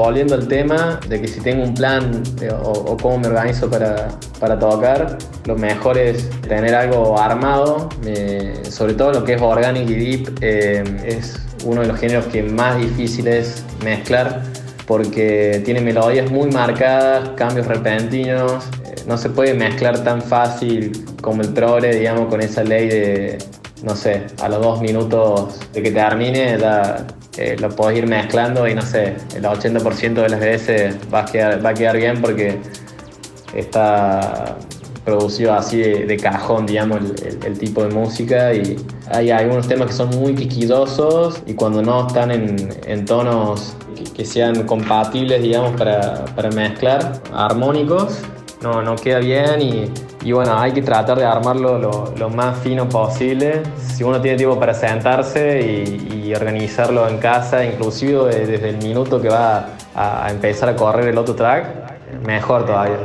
Volviendo 0.00 0.34
al 0.34 0.48
tema 0.48 0.98
de 1.08 1.20
que 1.20 1.28
si 1.28 1.40
tengo 1.40 1.62
un 1.62 1.74
plan 1.74 2.22
eh, 2.40 2.50
o, 2.50 2.96
cómo 2.96 3.18
me 3.18 3.28
organizo 3.28 3.68
para, 3.68 4.08
para, 4.38 4.58
tocar, 4.58 5.18
lo 5.44 5.56
mejor 5.56 5.98
es 5.98 6.28
tener 6.40 6.74
algo 6.74 7.20
armado, 7.20 7.88
sobre 8.68 8.94
todo 8.94 9.12
lo 9.12 9.24
que 9.24 9.34
es 9.34 9.42
organic 9.42 9.88
y 9.88 9.94
deep, 9.94 10.38
eh, 10.40 10.82
es 11.04 11.38
uno 11.64 11.82
de 11.82 11.88
los 11.88 11.98
géneros 11.98 12.26
que 12.26 12.42
más 12.42 12.78
difícil 12.78 13.28
es 13.28 13.62
mezclar 13.84 14.42
porque 14.86 15.62
tiene 15.64 15.80
melodías 15.80 16.30
muy 16.30 16.50
marcadas, 16.50 17.30
cambios 17.36 17.66
repentinos, 17.66 18.64
eh, 18.84 18.96
no 19.06 19.16
se 19.16 19.30
puede 19.30 19.54
mezclar 19.54 20.02
tan 20.02 20.20
fácil 20.20 21.04
como 21.20 21.42
el 21.42 21.50
progre, 21.50 21.94
digamos, 21.94 22.28
con 22.28 22.40
esa 22.40 22.64
ley 22.64 22.88
de, 22.88 23.38
no 23.84 23.94
sé, 23.94 24.26
a 24.42 24.48
los 24.48 24.60
dos 24.60 24.80
minutos 24.80 25.60
de 25.72 25.82
que 25.82 25.90
termine, 25.92 26.58
ya 26.58 27.06
eh, 27.40 27.56
lo 27.58 27.70
podés 27.70 27.96
ir 27.96 28.06
mezclando 28.06 28.68
y 28.68 28.74
no 28.74 28.82
sé, 28.82 29.16
el 29.34 29.44
80% 29.44 30.12
de 30.12 30.28
las 30.28 30.40
veces 30.40 30.94
va 31.12 31.20
a 31.20 31.24
quedar, 31.24 31.96
bien 31.96 32.20
porque 32.20 32.58
está 33.54 34.58
producido 35.06 35.54
así 35.54 35.78
de, 35.80 36.16
cajón, 36.18 36.66
digamos, 36.66 37.00
el, 37.42 37.58
tipo 37.58 37.82
de 37.82 37.94
música 37.94 38.52
y 38.52 38.76
hay 39.10 39.30
algunos 39.30 39.66
temas 39.66 39.86
que 39.86 39.94
son 39.94 40.10
muy 40.10 40.34
quisquillosos 40.34 41.42
y 41.46 41.54
cuando 41.54 41.80
no 41.80 42.06
están 42.06 42.30
en, 42.30 43.06
tonos 43.06 43.74
que, 44.14 44.26
sean 44.26 44.64
compatibles, 44.66 45.42
digamos, 45.42 45.72
para, 45.78 46.26
para 46.36 46.50
mezclar, 46.50 47.22
armónicos, 47.32 48.18
no, 48.60 48.82
no 48.82 48.96
queda 48.96 49.20
bien 49.20 49.62
y, 49.62 49.90
y, 50.22 50.32
bueno, 50.32 50.58
hay 50.58 50.72
que 50.72 50.82
tratar 50.82 51.18
de 51.18 51.24
armarlo 51.24 51.78
lo, 51.78 52.30
más 52.30 52.58
fino 52.58 52.88
posible. 52.88 53.62
Si 53.78 54.04
uno 54.04 54.20
tiene 54.20 54.36
tiempo 54.36 54.58
para 54.58 54.74
sentarse 54.74 55.60
y, 55.60 56.32
organizarlo 56.32 57.08
en 57.08 57.18
casa, 57.18 57.64
inclusive 57.64 58.46
desde 58.46 58.68
el 58.68 58.76
minuto 58.76 59.20
que 59.20 59.28
va 59.28 59.70
a 59.96 60.30
empezar 60.30 60.68
a 60.68 60.76
correr 60.76 61.08
el 61.08 61.18
otro 61.18 61.34
track, 61.34 61.90
mejor 62.24 62.66
todavía. 62.66 62.96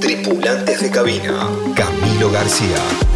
Tripulantes 0.00 0.80
de 0.80 0.90
cabina, 0.90 1.48
Camilo 1.74 2.30
García. 2.30 3.15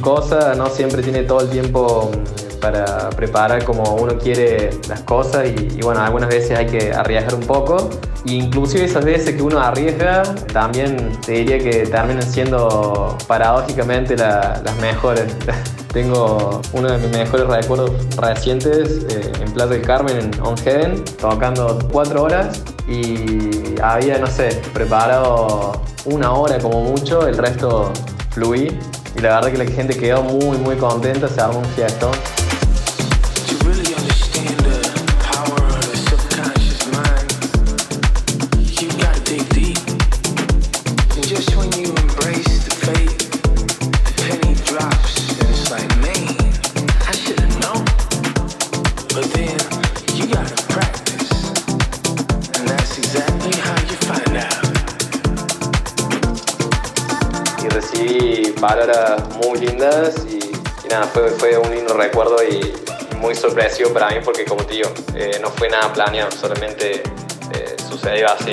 No 0.00 0.68
siempre 0.68 1.02
tiene 1.02 1.22
todo 1.22 1.40
el 1.40 1.50
tiempo 1.50 2.10
mm, 2.12 2.60
para 2.60 3.10
preparar 3.10 3.64
como 3.64 3.94
uno 3.94 4.18
quiere 4.18 4.70
las 4.88 5.00
cosas 5.02 5.46
y, 5.48 5.80
bueno, 5.82 6.00
algunas 6.00 6.28
veces 6.28 6.58
hay 6.58 6.66
que 6.66 6.92
arriesgar 6.92 7.34
un 7.34 7.46
poco. 7.46 7.90
E 8.26 8.32
inclusive 8.32 8.84
esas 8.84 9.04
veces 9.04 9.34
que 9.34 9.42
uno 9.42 9.58
arriesga, 9.60 10.22
también 10.52 11.12
te 11.26 11.32
diría 11.32 11.58
que 11.58 11.86
terminan 11.86 12.22
siendo 12.22 13.16
paradójicamente 13.26 14.16
las 14.16 14.76
mejores. 14.80 15.26
Tengo 15.92 16.62
uno 16.72 16.90
de 16.90 16.98
mis 16.98 17.10
mejores 17.10 17.46
recuerdos 17.46 17.90
recientes 18.16 19.04
eh, 19.10 19.32
en 19.40 19.52
Plaza 19.52 19.70
del 19.70 19.82
Carmen, 19.82 20.16
en 20.18 20.40
On 20.40 20.56
Heaven, 20.56 21.04
tocando 21.20 21.78
cuatro 21.92 22.22
horas 22.22 22.62
y 22.88 23.74
había, 23.82 24.18
no 24.18 24.26
sé, 24.26 24.60
preparado 24.72 25.72
una 26.06 26.32
hora 26.32 26.58
como 26.58 26.82
mucho, 26.82 27.26
el 27.26 27.36
resto 27.36 27.92
fluí 28.30 28.68
y 28.68 28.91
la 29.22 29.36
verdad 29.36 29.52
que 29.52 29.58
la 29.58 29.70
gente 29.70 29.96
quedó 29.96 30.22
muy, 30.22 30.58
muy 30.58 30.76
contenta, 30.76 31.28
se 31.28 31.40
armó 31.40 31.60
un 31.60 31.64
fiestón. 31.66 32.10
Fue, 61.12 61.30
fue, 61.30 61.58
un 61.58 61.70
lindo 61.70 61.94
recuerdo 61.94 62.36
y, 62.42 62.72
muy 63.18 63.34
sorpresivo 63.36 63.92
para 63.92 64.08
mí 64.10 64.16
porque 64.24 64.44
como 64.44 64.64
te 64.64 64.74
digo, 64.74 64.90
eh, 65.14 65.38
no 65.40 65.48
fue 65.50 65.68
nada 65.68 65.92
planeado, 65.92 66.30
solamente 66.32 67.02
eh, 67.54 67.76
sucedió 67.88 68.26
así. 68.28 68.50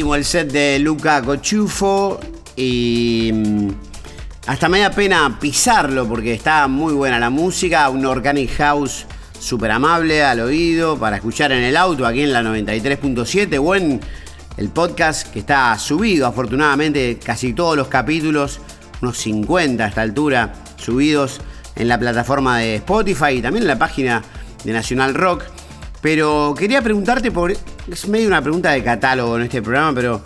El 0.00 0.24
set 0.24 0.50
de 0.50 0.78
Luca 0.78 1.20
Cochufo 1.20 2.18
y 2.56 3.30
mm, 3.32 3.68
hasta 4.46 4.68
me 4.68 4.80
da 4.80 4.90
pena 4.90 5.38
pisarlo 5.38 6.08
porque 6.08 6.32
está 6.32 6.66
muy 6.68 6.94
buena 6.94 7.18
la 7.18 7.28
música, 7.28 7.88
un 7.90 8.06
Organic 8.06 8.50
House 8.56 9.04
súper 9.38 9.70
amable 9.70 10.24
al 10.24 10.40
oído 10.40 10.98
para 10.98 11.16
escuchar 11.16 11.52
en 11.52 11.62
el 11.62 11.76
auto 11.76 12.06
aquí 12.06 12.22
en 12.22 12.32
la 12.32 12.42
93.7 12.42 13.60
o 13.62 13.74
en 13.74 14.00
el 14.56 14.70
podcast 14.70 15.30
que 15.30 15.40
está 15.40 15.78
subido 15.78 16.26
afortunadamente 16.26 17.18
casi 17.22 17.52
todos 17.52 17.76
los 17.76 17.88
capítulos, 17.88 18.58
unos 19.02 19.18
50 19.18 19.84
a 19.84 19.88
esta 19.88 20.00
altura 20.00 20.54
subidos 20.76 21.42
en 21.76 21.88
la 21.88 21.98
plataforma 21.98 22.58
de 22.58 22.76
Spotify 22.76 23.32
y 23.34 23.42
también 23.42 23.64
en 23.64 23.68
la 23.68 23.78
página 23.78 24.22
de 24.64 24.72
Nacional 24.72 25.14
Rock. 25.14 25.44
Pero 26.00 26.54
quería 26.58 26.80
preguntarte 26.80 27.30
por. 27.30 27.52
Es 27.90 28.06
medio 28.06 28.28
una 28.28 28.40
pregunta 28.40 28.70
de 28.70 28.84
catálogo 28.84 29.34
en 29.36 29.42
este 29.42 29.60
programa, 29.60 29.92
pero 29.92 30.22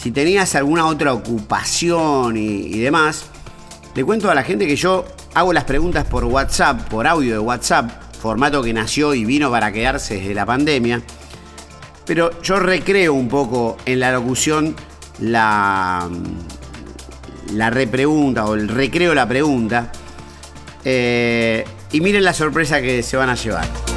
si 0.00 0.12
tenías 0.12 0.54
alguna 0.54 0.86
otra 0.86 1.12
ocupación 1.12 2.36
y, 2.36 2.78
demás, 2.78 3.24
le 3.96 4.04
cuento 4.04 4.30
a 4.30 4.36
la 4.36 4.44
gente 4.44 4.68
que 4.68 4.76
yo 4.76 5.04
hago 5.34 5.52
las 5.52 5.64
preguntas 5.64 6.04
por 6.04 6.24
WhatsApp, 6.24 6.88
por 6.88 7.08
audio 7.08 7.32
de 7.32 7.38
WhatsApp, 7.40 7.90
formato 8.20 8.62
que 8.62 8.72
nació 8.72 9.14
y 9.14 9.24
vino 9.24 9.50
para 9.50 9.72
quedarse 9.72 10.14
desde 10.14 10.32
la 10.32 10.46
pandemia. 10.46 11.02
Pero 12.06 12.40
yo 12.40 12.60
recreo 12.60 13.14
un 13.14 13.28
poco 13.28 13.78
en 13.84 13.98
la 13.98 14.12
locución 14.12 14.76
la, 15.18 16.08
la 17.52 17.70
repregunta 17.70 18.44
o 18.44 18.54
el 18.54 18.68
recreo 18.68 19.12
la 19.12 19.26
pregunta. 19.26 19.90
Eh, 20.84 21.64
y 21.90 22.00
miren 22.00 22.22
la 22.22 22.32
sorpresa 22.32 22.80
que 22.80 23.02
se 23.02 23.16
van 23.16 23.28
a 23.28 23.34
llevar. 23.34 23.87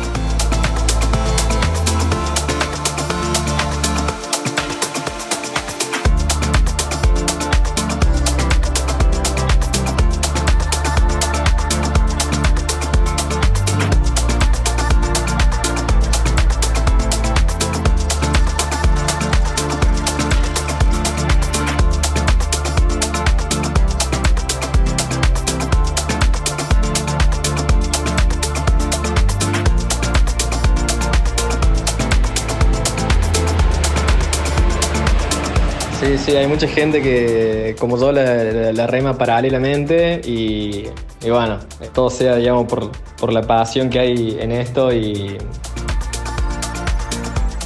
Sí, 36.32 36.38
hay 36.38 36.48
mucha 36.48 36.66
gente 36.66 37.02
que, 37.02 37.76
como 37.78 38.00
yo, 38.00 38.14
la, 38.14 38.88
rema 38.88 39.18
paralelamente 39.18 40.22
y, 40.24 40.86
bueno, 41.28 41.60
todo 41.94 42.10
sea, 42.10 42.38
digamos, 42.38 42.68
por, 42.68 42.90
por, 43.20 43.34
la 43.34 43.42
pasión 43.42 43.90
que 43.90 44.00
hay 44.00 44.38
en 44.40 44.54
esto 44.54 44.94
y, 44.94 45.38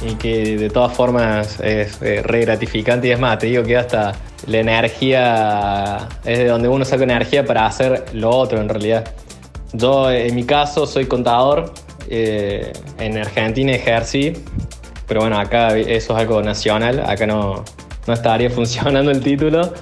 y 0.02 0.14
que 0.16 0.56
de 0.58 0.68
todas 0.68 0.92
formas 0.96 1.60
es 1.60 2.02
eh, 2.02 2.22
re 2.24 2.40
gratificante 2.40 3.06
y 3.06 3.12
es 3.12 3.20
más, 3.20 3.38
te 3.38 3.46
digo 3.46 3.62
que 3.62 3.76
hasta 3.76 4.16
la 4.48 4.58
energía 4.58 6.08
es 6.24 6.38
de 6.38 6.46
donde 6.46 6.66
uno 6.66 6.84
saca 6.84 7.04
energía 7.04 7.44
para 7.46 7.66
hacer 7.66 8.06
lo 8.14 8.30
otro 8.30 8.60
en 8.60 8.68
realidad. 8.68 9.08
Yo 9.74 10.10
en 10.10 10.34
mi 10.34 10.42
caso 10.42 10.88
soy 10.88 11.06
contador, 11.06 11.72
eh, 12.10 12.72
en 12.98 13.16
Argentina 13.16 13.70
ejercí, 13.70 14.32
pero 15.06 15.20
bueno, 15.20 15.38
acá 15.38 15.78
eso 15.78 16.14
es 16.14 16.18
algo 16.18 16.42
nacional, 16.42 17.04
acá 17.06 17.28
no, 17.28 17.62
no 18.06 18.14
estaría 18.14 18.50
funcionando 18.58 19.10
el 19.10 19.20
título, 19.20 19.72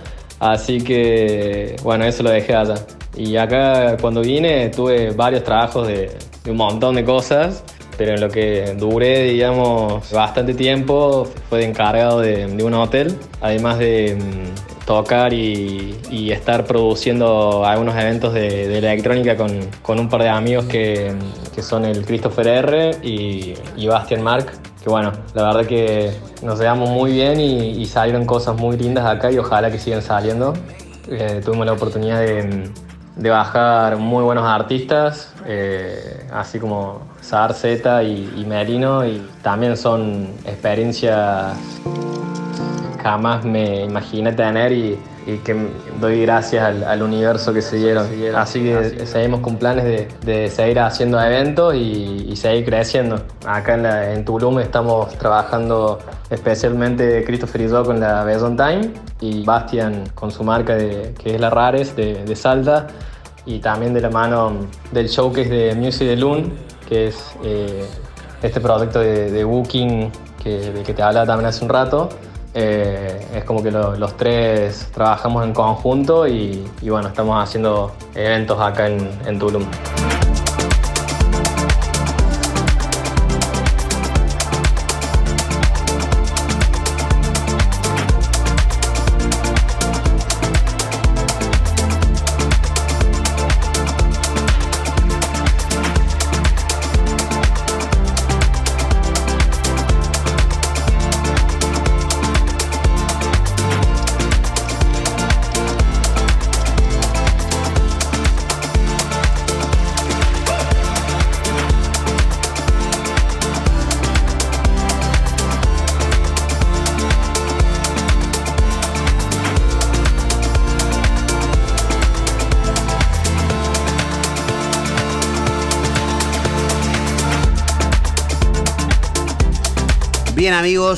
así 0.40 0.80
que 0.80 1.76
bueno, 1.82 2.04
eso 2.04 2.22
lo 2.22 2.30
dejé 2.30 2.54
allá. 2.54 2.76
Y 3.16 3.36
acá 3.36 3.96
cuando 4.00 4.22
vine 4.22 4.70
tuve 4.70 5.10
varios 5.10 5.44
trabajos 5.44 5.86
de, 5.86 6.10
de 6.42 6.50
un 6.50 6.56
montón 6.56 6.96
de 6.96 7.04
cosas 7.04 7.62
pero 7.96 8.14
en 8.14 8.20
lo 8.20 8.28
que 8.28 8.74
duré, 8.76 9.24
digamos, 9.24 10.10
bastante 10.10 10.54
tiempo 10.54 11.28
fue 11.48 11.60
de 11.60 11.64
encargado 11.66 12.20
de, 12.20 12.46
un 12.46 12.74
hotel, 12.74 13.16
además 13.40 13.78
de 13.78 14.16
mm, 14.16 14.84
tocar 14.86 15.32
y, 15.32 15.94
estar 16.30 16.64
produciendo 16.64 17.64
algunos 17.64 17.96
eventos 17.96 18.32
de, 18.34 18.78
electrónica 18.78 19.36
con, 19.36 19.98
un 19.98 20.08
par 20.08 20.22
de 20.22 20.28
amigos 20.28 20.66
que, 20.66 21.14
son 21.60 21.84
el 21.84 22.04
Christopher 22.04 22.46
R 22.46 22.90
y, 23.02 23.54
y 23.76 23.86
Bastian 23.86 24.22
Mark, 24.22 24.46
que 24.84 24.90
bueno, 24.90 25.12
la 25.32 25.44
verdad 25.44 25.64
que 25.64 26.12
nos 26.42 26.60
llevamos 26.60 26.90
muy 26.90 27.12
bien 27.12 27.40
y, 27.40 27.86
salieron 27.86 28.26
cosas 28.26 28.54
muy 28.54 28.76
lindas 28.76 29.06
acá 29.06 29.30
y 29.30 29.38
ojalá 29.38 29.70
que 29.70 29.78
sigan 29.78 30.02
saliendo. 30.02 30.52
Eh, 31.08 31.40
tuvimos 31.42 31.64
la 31.64 31.72
oportunidad 31.72 32.20
de, 32.20 33.30
bajar 33.30 33.96
muy 33.96 34.22
buenos 34.22 34.44
artistas, 34.44 35.32
eh, 35.46 36.28
así 36.30 36.58
como 36.58 37.00
Sar, 37.22 37.54
Z 37.54 38.02
y, 38.02 38.44
Merino, 38.46 39.06
y 39.06 39.26
también 39.40 39.78
son 39.78 40.28
experiencias 40.44 41.56
jamás 43.02 43.42
me 43.42 43.84
imaginé 43.84 44.32
tener 44.32 44.70
y, 44.72 44.98
que 45.44 45.68
doy 46.00 46.22
gracias 46.22 46.84
al, 46.84 47.02
universo 47.02 47.52
que 47.52 47.62
se 47.62 47.76
dieron. 47.76 48.06
Así 48.36 48.62
que 48.62 49.06
seguimos 49.06 49.40
con 49.40 49.56
planes 49.56 50.08
de, 50.24 50.50
seguir 50.50 50.80
haciendo 50.80 51.20
eventos 51.20 51.74
y, 51.74 52.34
seguir 52.36 52.64
creciendo. 52.64 53.22
Acá 53.46 54.12
en, 54.12 54.24
Tulum 54.24 54.58
estamos 54.58 55.16
trabajando 55.18 55.98
especialmente 56.30 57.24
Christopher 57.24 57.60
y 57.62 57.68
yo 57.68 57.84
con 57.84 58.00
la 58.00 58.24
Best 58.24 58.44
Time 58.44 58.90
y 59.20 59.44
Bastian 59.44 60.04
con 60.14 60.30
su 60.30 60.44
marca 60.44 60.76
que 60.76 61.14
es 61.24 61.40
la 61.40 61.50
Rares 61.50 61.94
de, 61.96 62.24
de 62.24 62.36
Salta 62.36 62.88
y 63.46 63.60
también 63.60 63.94
de 63.94 64.00
la 64.00 64.10
mano 64.10 64.52
del 64.92 65.08
showcase 65.08 65.48
de 65.48 65.74
Music 65.74 66.08
de 66.08 66.16
Loon 66.16 66.52
que 66.88 67.08
es 67.08 67.34
eh, 67.44 67.84
este 68.42 68.60
proyecto 68.60 69.00
de, 69.00 69.44
Booking 69.44 70.10
que, 70.42 70.72
de 70.72 70.82
que 70.82 70.92
te 70.92 71.02
hablaba 71.02 71.26
también 71.26 71.48
hace 71.48 71.64
un 71.64 71.70
rato. 71.70 72.08
Eh, 72.54 73.26
es 73.34 73.44
como 73.44 73.62
que 73.62 73.70
los 73.70 74.16
tres 74.16 74.88
trabajamos 74.94 75.44
en 75.44 75.52
conjunto 75.52 76.26
y, 76.28 76.64
bueno, 76.82 77.08
estamos 77.08 77.42
haciendo 77.42 77.92
eventos 78.14 78.60
acá 78.60 78.86
en, 78.86 79.10
en 79.26 79.38
Tulum. 79.38 79.64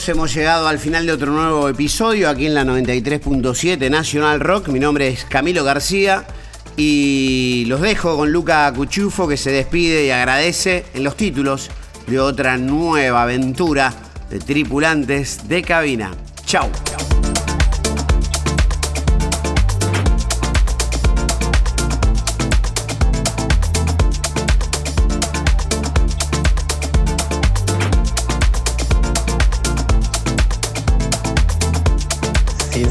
Hemos 0.08 0.34
llegado 0.34 0.68
al 0.68 0.78
final 0.78 1.06
de 1.06 1.12
otro 1.12 1.32
nuevo 1.32 1.68
episodio 1.68 2.28
aquí 2.28 2.46
en 2.46 2.54
la 2.54 2.64
93.7 2.64 3.90
Nacional 3.90 4.40
Rock. 4.40 4.68
Mi 4.68 4.78
nombre 4.78 5.08
es 5.08 5.24
Camilo 5.24 5.64
García 5.64 6.24
y 6.76 7.64
los 7.66 7.80
dejo 7.80 8.16
con 8.16 8.30
Luca 8.30 8.72
Cuchufo 8.74 9.26
que 9.26 9.36
se 9.36 9.50
despide 9.50 10.06
y 10.06 10.10
agradece 10.10 10.84
en 10.94 11.02
los 11.02 11.16
títulos 11.16 11.70
de 12.06 12.20
otra 12.20 12.56
nueva 12.56 13.22
aventura 13.22 13.92
de 14.30 14.38
tripulantes 14.38 15.48
de 15.48 15.62
cabina. 15.62 16.12
Chau. 16.44 16.70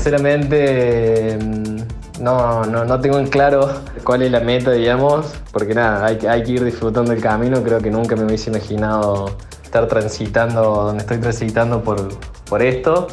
Sinceramente, 0.05 1.35
mm, 1.41 2.21
no, 2.21 2.63
no, 2.63 2.99
tengo 2.99 3.17
en 3.17 3.25
claro 3.25 3.67
cuál 4.03 4.21
es 4.21 4.31
la 4.31 4.39
meta, 4.39 4.69
digamos, 4.69 5.33
porque 5.51 5.73
nada, 5.73 6.05
hay, 6.05 6.43
que 6.43 6.51
ir 6.51 6.63
disfrutando 6.63 7.11
el 7.11 7.19
camino. 7.19 7.63
Creo 7.63 7.79
que 7.79 7.89
nunca 7.89 8.15
me 8.15 8.25
hubiese 8.25 8.51
imaginado 8.51 9.35
estar 9.63 9.87
transitando 9.87 10.61
donde 10.61 11.01
estoy 11.01 11.17
transitando 11.17 11.83
por, 11.83 12.19
por 12.47 12.61
esto. 12.61 13.07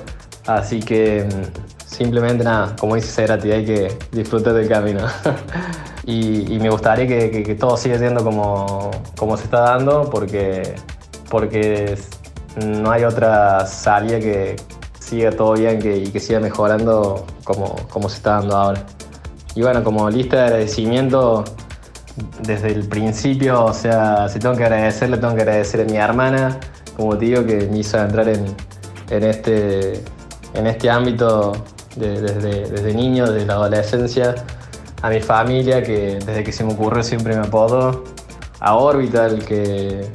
Así 0.46 0.80
que 0.80 1.24
mm, 1.24 1.86
simplemente 1.86 2.44
nada, 2.44 2.76
como 2.78 2.96
dice 2.96 3.08
Cerati, 3.08 3.50
hay 3.50 3.64
que 3.64 3.98
disfrutar 4.10 4.52
del 4.52 4.68
camino. 4.68 5.06
y, 6.04 6.58
me 6.60 6.68
gustaría 6.68 7.06
que, 7.06 7.56
todo 7.58 7.78
siga 7.78 7.96
siendo 7.96 8.22
como, 8.22 8.90
como 9.16 9.38
se 9.38 9.44
está 9.44 9.60
dando, 9.60 10.10
porque, 10.10 10.74
porque 11.30 11.96
no 12.62 12.90
hay 12.90 13.04
otra 13.04 13.64
salida 13.64 14.20
que, 14.20 14.56
siga 15.12 15.30
todo 15.30 15.52
bien 15.52 15.78
y 15.78 16.08
que 16.08 16.20
siga 16.20 16.40
mejorando 16.40 17.26
como, 17.44 17.76
como 17.90 18.08
se 18.08 18.16
está 18.16 18.36
dando 18.36 18.56
ahora. 18.56 18.82
Y 19.54 19.60
bueno, 19.60 19.84
como 19.84 20.08
lista 20.08 20.36
de 20.36 20.42
agradecimiento, 20.44 21.44
desde 22.40 22.68
el 22.72 22.88
principio, 22.88 23.62
o 23.66 23.74
sea, 23.74 24.26
si 24.30 24.38
tengo 24.38 24.56
que 24.56 24.64
agradecerle, 24.64 25.18
tengo 25.18 25.34
que 25.34 25.42
agradecer 25.42 25.82
a 25.82 25.84
mi 25.84 25.98
hermana, 25.98 26.58
como 26.96 27.18
te 27.18 27.26
digo, 27.26 27.44
que 27.44 27.68
me 27.70 27.80
hizo 27.80 27.98
entrar 27.98 28.26
en, 28.26 28.46
en 29.10 29.22
este, 29.22 30.02
en 30.54 30.66
este 30.66 30.88
ámbito 30.88 31.52
desde, 31.94 32.70
desde 32.70 32.94
niño, 32.94 33.30
desde 33.30 33.46
la 33.46 33.54
adolescencia, 33.54 34.34
a 35.02 35.10
mi 35.10 35.20
familia, 35.20 35.82
que 35.82 36.20
desde 36.24 36.42
que 36.42 36.52
se 36.52 36.64
me 36.64 36.72
ocurrió 36.72 37.02
siempre 37.02 37.36
me 37.36 37.46
apodo, 37.46 38.04
a 38.60 38.76
Orbital, 38.76 39.44
que, 39.44 40.06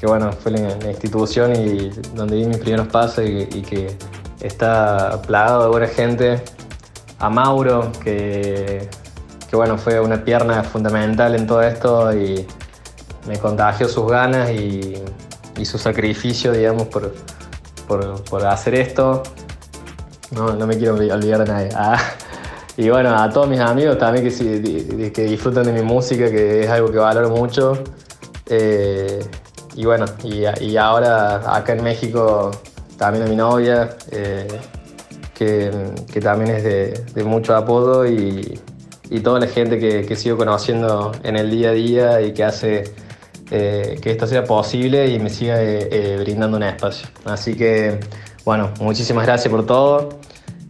que 0.00 0.06
bueno, 0.06 0.32
fue 0.32 0.52
la, 0.52 0.90
institución 0.90 1.54
y 1.54 1.90
donde 2.14 2.36
di 2.36 2.46
mis 2.46 2.58
primeros 2.58 2.86
pasos 2.86 3.26
y 3.26 3.60
que 3.60 3.94
está 4.40 5.20
plagado 5.26 5.64
de 5.64 5.68
buena 5.68 5.86
gente. 5.88 6.42
A 7.18 7.30
Mauro, 7.30 7.90
que, 8.02 8.88
bueno, 9.52 9.78
fue 9.78 10.00
una 10.00 10.22
pierna 10.22 10.62
fundamental 10.62 11.34
en 11.34 11.46
todo 11.46 11.62
esto 11.62 12.12
y 12.14 12.46
me 13.26 13.38
contagió 13.38 13.88
sus 13.88 14.10
ganas 14.10 14.50
y, 14.50 15.02
su 15.64 15.78
sacrificio, 15.78 16.52
digamos, 16.52 16.88
por, 16.88 17.14
por, 17.88 18.46
hacer 18.46 18.74
esto. 18.74 19.22
No, 20.32 20.54
no, 20.54 20.66
me 20.66 20.76
quiero 20.76 20.94
olvidar 20.94 21.38
de 21.38 21.44
nadie. 21.46 21.68
Ah, 21.74 21.98
y 22.76 22.90
bueno, 22.90 23.16
a 23.16 23.30
todos 23.30 23.48
mis 23.48 23.60
amigos 23.60 23.96
también 23.98 24.28
que, 24.28 25.12
que 25.12 25.22
disfrutan 25.22 25.64
de 25.64 25.72
mi 25.72 25.82
música, 25.82 26.30
que 26.30 26.64
es 26.64 26.70
algo 26.70 26.90
que 26.90 26.98
valoro 26.98 27.30
mucho. 27.30 27.82
Eh, 28.48 29.24
y 29.74 29.86
bueno, 29.86 30.04
y 30.22 30.76
ahora 30.76 31.56
acá 31.56 31.72
en 31.72 31.82
México 31.82 32.50
también 32.96 33.24
a 33.24 33.28
mi 33.28 33.36
novia, 33.36 33.96
eh, 34.10 34.46
que, 35.34 36.20
también 36.20 36.56
es 36.56 36.64
de, 37.14 37.24
mucho 37.24 37.54
apodo 37.54 38.06
y, 38.06 38.58
toda 39.22 39.38
la 39.38 39.46
gente 39.46 39.78
que, 39.78 40.16
sigo 40.16 40.36
conociendo 40.36 41.12
en 41.22 41.36
el 41.36 41.50
día 41.50 41.70
a 41.70 41.72
día 41.72 42.20
y 42.22 42.32
que 42.32 42.44
hace 42.44 42.84
eh, 43.50 43.98
que 44.02 44.10
esto 44.10 44.26
sea 44.26 44.44
posible 44.44 45.08
y 45.08 45.18
me 45.18 45.30
siga 45.30 45.62
eh, 45.62 46.16
brindando 46.20 46.56
un 46.56 46.62
espacio. 46.64 47.08
Así 47.24 47.54
que, 47.54 48.00
bueno, 48.44 48.72
muchísimas 48.80 49.26
gracias 49.26 49.50
por 49.50 49.66
todo 49.66 50.20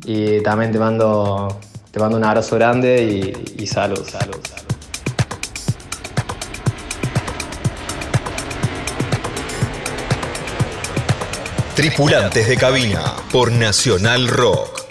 Y 0.05 0.41
también 0.43 0.73
te 0.73 0.79
mando, 0.79 1.49
te 1.91 2.01
mando 2.01 2.17
un 2.17 2.25
abrazo 2.25 2.57
grande 2.57 3.03
y, 3.05 3.63
y 3.63 3.67
salud, 3.67 4.05
salud, 4.05 4.37
salud. 4.49 4.66
Tripulantes 11.87 12.49
de 12.49 12.57
cabina 12.57 13.15
por 13.31 13.53
Nacional 13.53 14.27
Rock. 14.27 14.86